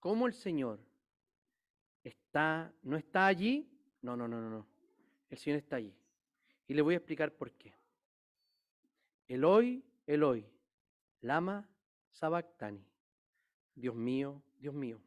[0.00, 0.80] cómo el Señor
[2.08, 3.68] está, no está allí,
[4.02, 4.66] no, no, no, no, no.
[5.28, 5.94] El Señor está allí.
[6.68, 7.74] Y le voy a explicar por qué.
[9.28, 10.46] El hoy, el hoy,
[11.20, 11.68] lama
[12.12, 12.84] sabactani.
[13.74, 15.00] Dios mío, Dios mío,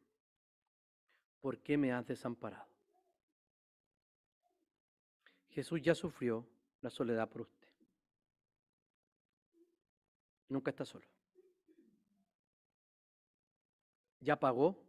[1.39, 2.67] ¿por qué me has desamparado?
[5.49, 6.45] Jesús ya sufrió
[6.81, 7.67] la soledad por usted.
[10.49, 11.07] Nunca está solo.
[14.19, 14.88] Ya pagó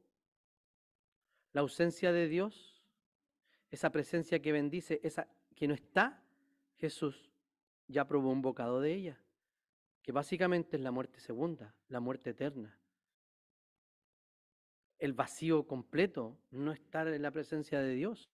[1.53, 2.83] la ausencia de Dios,
[3.71, 6.23] esa presencia que bendice, esa que no está,
[6.77, 7.31] Jesús
[7.87, 9.21] ya probó un bocado de ella,
[10.03, 12.79] que básicamente es la muerte segunda, la muerte eterna.
[14.99, 18.31] El vacío completo, no estar en la presencia de Dios.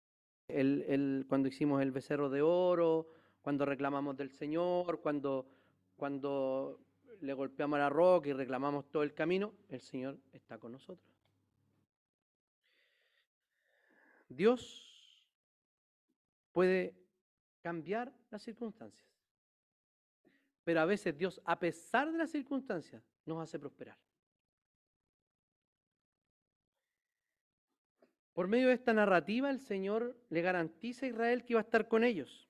[0.49, 3.09] El, cuando hicimos el becerro de oro,
[3.43, 5.47] cuando reclamamos del Señor, cuando,
[5.97, 6.81] cuando
[7.21, 11.20] le golpeamos la roca y reclamamos todo el camino, el Señor está con nosotros.
[14.31, 15.25] Dios
[16.53, 16.95] puede
[17.63, 19.07] cambiar las circunstancias,
[20.65, 23.99] pero a veces Dios, a pesar de las circunstancias, nos hace prosperar.
[28.33, 31.89] Por medio de esta narrativa, el Señor le garantiza a Israel que iba a estar
[31.89, 32.49] con ellos.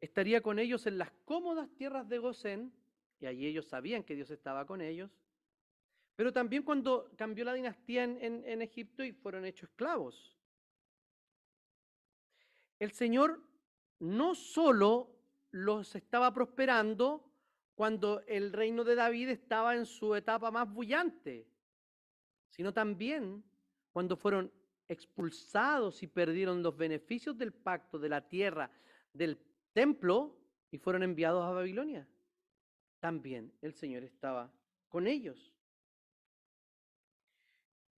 [0.00, 2.72] Estaría con ellos en las cómodas tierras de Gosén,
[3.20, 5.10] y allí ellos sabían que Dios estaba con ellos,
[6.16, 10.34] pero también cuando cambió la dinastía en, Egipto y fueron hechos esclavos.
[12.78, 13.42] El Señor
[13.98, 15.14] no solo
[15.50, 17.30] los estaba prosperando
[17.74, 21.46] cuando el reino de David estaba en su etapa más bullante,
[22.48, 23.44] sino también
[23.92, 24.50] cuando fueron
[24.88, 28.70] expulsados y perdieron los beneficios del pacto, de la tierra,
[29.12, 29.38] del
[29.74, 30.34] templo
[30.70, 32.08] y fueron enviados a Babilonia.
[33.00, 34.50] También el Señor estaba
[34.88, 35.55] con ellos.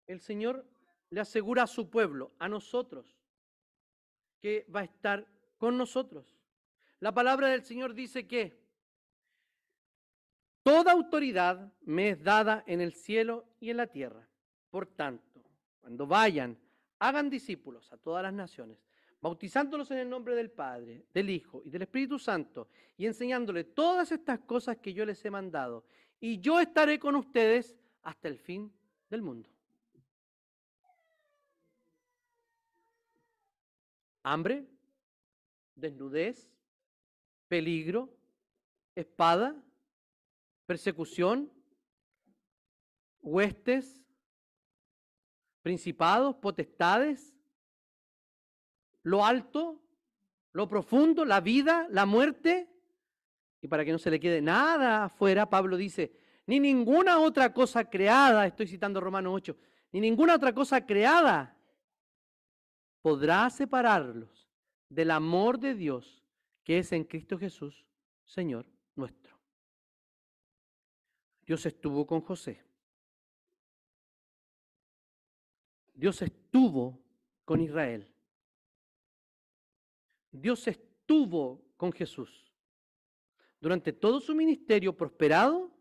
[0.09, 0.65] El Señor
[1.11, 3.15] le asegura a su pueblo, a nosotros,
[4.39, 5.27] que va a estar
[5.59, 6.25] con nosotros.
[6.99, 8.59] La palabra del Señor dice que
[10.63, 14.27] toda autoridad me es dada en el cielo y en la tierra.
[14.71, 15.43] Por tanto,
[15.79, 16.57] cuando vayan,
[16.97, 18.79] hagan discípulos a todas las naciones,
[19.21, 24.11] bautizándolos en el nombre del Padre, del Hijo y del Espíritu Santo, y enseñándoles todas
[24.11, 25.85] estas cosas que yo les he mandado.
[26.19, 28.73] Y yo estaré con ustedes hasta el fin
[29.07, 29.51] del mundo.
[34.23, 34.67] Hambre,
[35.75, 36.51] desnudez,
[37.47, 38.09] peligro,
[38.95, 39.55] espada,
[40.65, 41.51] persecución,
[43.21, 44.03] huestes,
[45.61, 47.35] principados, potestades,
[49.03, 49.81] lo alto,
[50.53, 52.69] lo profundo, la vida, la muerte.
[53.61, 56.13] Y para que no se le quede nada afuera, Pablo dice,
[56.45, 59.57] ni ninguna otra cosa creada, estoy citando Romanos 8,
[59.91, 61.58] ni ninguna otra cosa creada
[63.01, 64.47] podrá separarlos
[64.89, 66.23] del amor de Dios
[66.63, 67.85] que es en Cristo Jesús,
[68.25, 69.37] Señor nuestro.
[71.45, 72.63] Dios estuvo con José.
[75.93, 76.99] Dios estuvo
[77.43, 78.07] con Israel.
[80.31, 82.45] Dios estuvo con Jesús.
[83.59, 85.71] Durante todo su ministerio prosperado,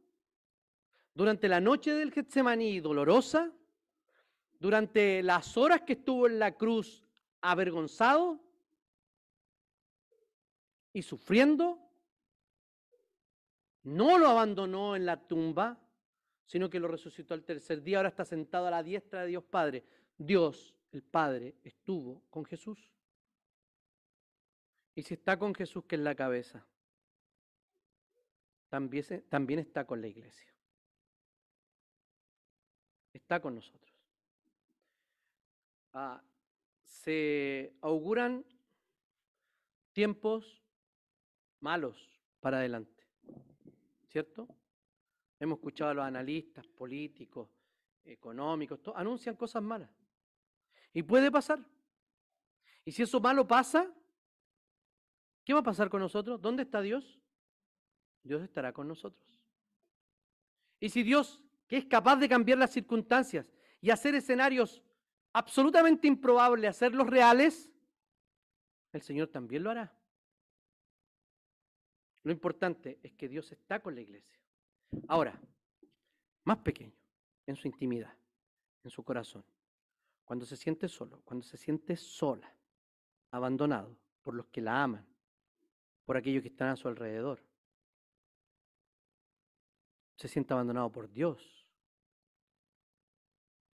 [1.14, 3.52] durante la noche del Getsemaní dolorosa,
[4.58, 7.07] durante las horas que estuvo en la cruz
[7.40, 8.40] avergonzado,
[10.92, 11.78] y sufriendo,
[13.84, 15.78] no lo abandonó en la tumba,
[16.44, 17.98] sino que lo resucitó al tercer día.
[17.98, 19.84] Ahora está sentado a la diestra de Dios Padre.
[20.16, 22.90] Dios, el Padre, estuvo con Jesús.
[24.94, 26.66] Y si está con Jesús, que es la cabeza,
[28.68, 30.52] también, también está con la iglesia.
[33.12, 33.94] Está con nosotros.
[35.92, 36.20] Ah,
[36.88, 38.44] se auguran
[39.92, 40.62] tiempos
[41.60, 43.06] malos para adelante.
[44.08, 44.48] ¿Cierto?
[45.38, 47.48] Hemos escuchado a los analistas políticos,
[48.04, 49.90] económicos, anuncian cosas malas.
[50.92, 51.60] Y puede pasar.
[52.84, 53.92] Y si eso malo pasa,
[55.44, 56.40] ¿qué va a pasar con nosotros?
[56.40, 57.20] ¿Dónde está Dios?
[58.22, 59.28] Dios estará con nosotros.
[60.80, 64.82] Y si Dios, que es capaz de cambiar las circunstancias y hacer escenarios
[65.32, 67.70] absolutamente improbables, hacerlos reales,
[68.92, 69.92] el Señor también lo hará.
[72.22, 74.38] Lo importante es que Dios está con la iglesia.
[75.06, 75.40] Ahora,
[76.44, 76.92] más pequeño,
[77.46, 78.14] en su intimidad,
[78.84, 79.44] en su corazón.
[80.24, 82.52] Cuando se siente solo, cuando se siente sola,
[83.30, 85.06] abandonado por los que la aman,
[86.04, 87.42] por aquellos que están a su alrededor.
[90.16, 91.66] Se siente abandonado por Dios.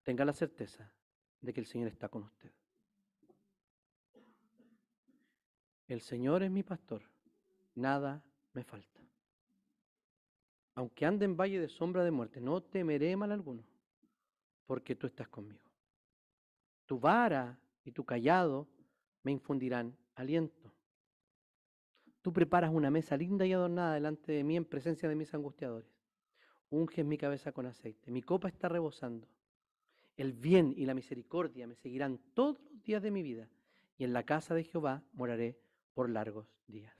[0.03, 0.93] Tenga la certeza
[1.43, 2.51] de que el Señor está con usted.
[5.87, 7.03] El Señor es mi pastor,
[7.75, 8.23] nada
[8.53, 9.01] me falta.
[10.75, 13.63] Aunque ande en valle de sombra de muerte, no temeré mal alguno,
[14.65, 15.69] porque tú estás conmigo.
[16.85, 18.67] Tu vara y tu callado
[19.21, 20.73] me infundirán aliento.
[22.21, 25.91] Tú preparas una mesa linda y adornada delante de mí en presencia de mis angustiadores.
[26.69, 28.09] Unges mi cabeza con aceite.
[28.09, 29.27] Mi copa está rebosando.
[30.17, 33.49] El bien y la misericordia me seguirán todos los días de mi vida,
[33.97, 35.59] y en la casa de Jehová moraré
[35.93, 36.95] por largos días.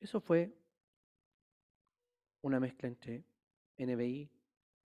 [0.00, 0.56] Eso fue
[2.42, 3.24] una mezcla entre
[3.78, 4.30] NBI,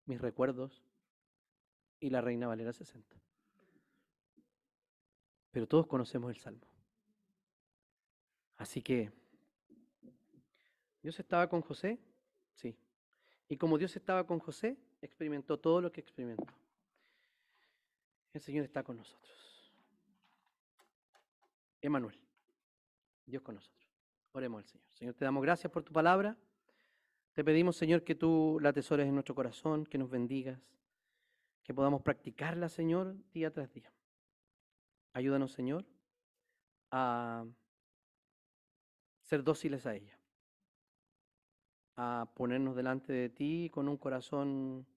[0.06, 0.84] mis recuerdos
[2.00, 3.22] y la Reina Valera 60.
[5.52, 6.68] Pero todos conocemos el Salmo.
[8.56, 9.12] Así que,
[11.02, 12.00] ¿Dios estaba con José?
[12.54, 12.78] Sí.
[13.48, 16.54] Y como Dios estaba con José, experimentó todo lo que experimentó.
[18.34, 19.74] El Señor está con nosotros.
[21.82, 22.20] Emanuel,
[23.26, 23.88] Dios con nosotros.
[24.34, 24.86] Oremos al Señor.
[24.94, 26.38] Señor, te damos gracias por tu palabra.
[27.34, 30.60] Te pedimos, Señor, que tú la atesores en nuestro corazón, que nos bendigas.
[31.64, 33.94] que podamos practicarla, Señor, día tras día.
[35.14, 35.86] Ayúdanos, Señor,
[36.90, 37.46] a
[39.22, 40.19] ser dóciles a ella,
[42.02, 44.88] a ponernos delante de ti con un corazón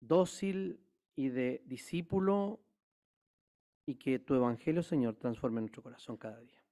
[0.00, 0.80] dócil
[1.14, 2.60] y de discípulo
[3.84, 6.62] y que tu evangelio, Señor, transforme nuestro corazón cada día.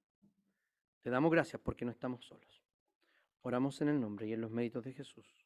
[1.03, 2.65] Te damos gracias porque no estamos solos.
[3.43, 5.42] Oramos en el nombre y en los méritos de Jesús.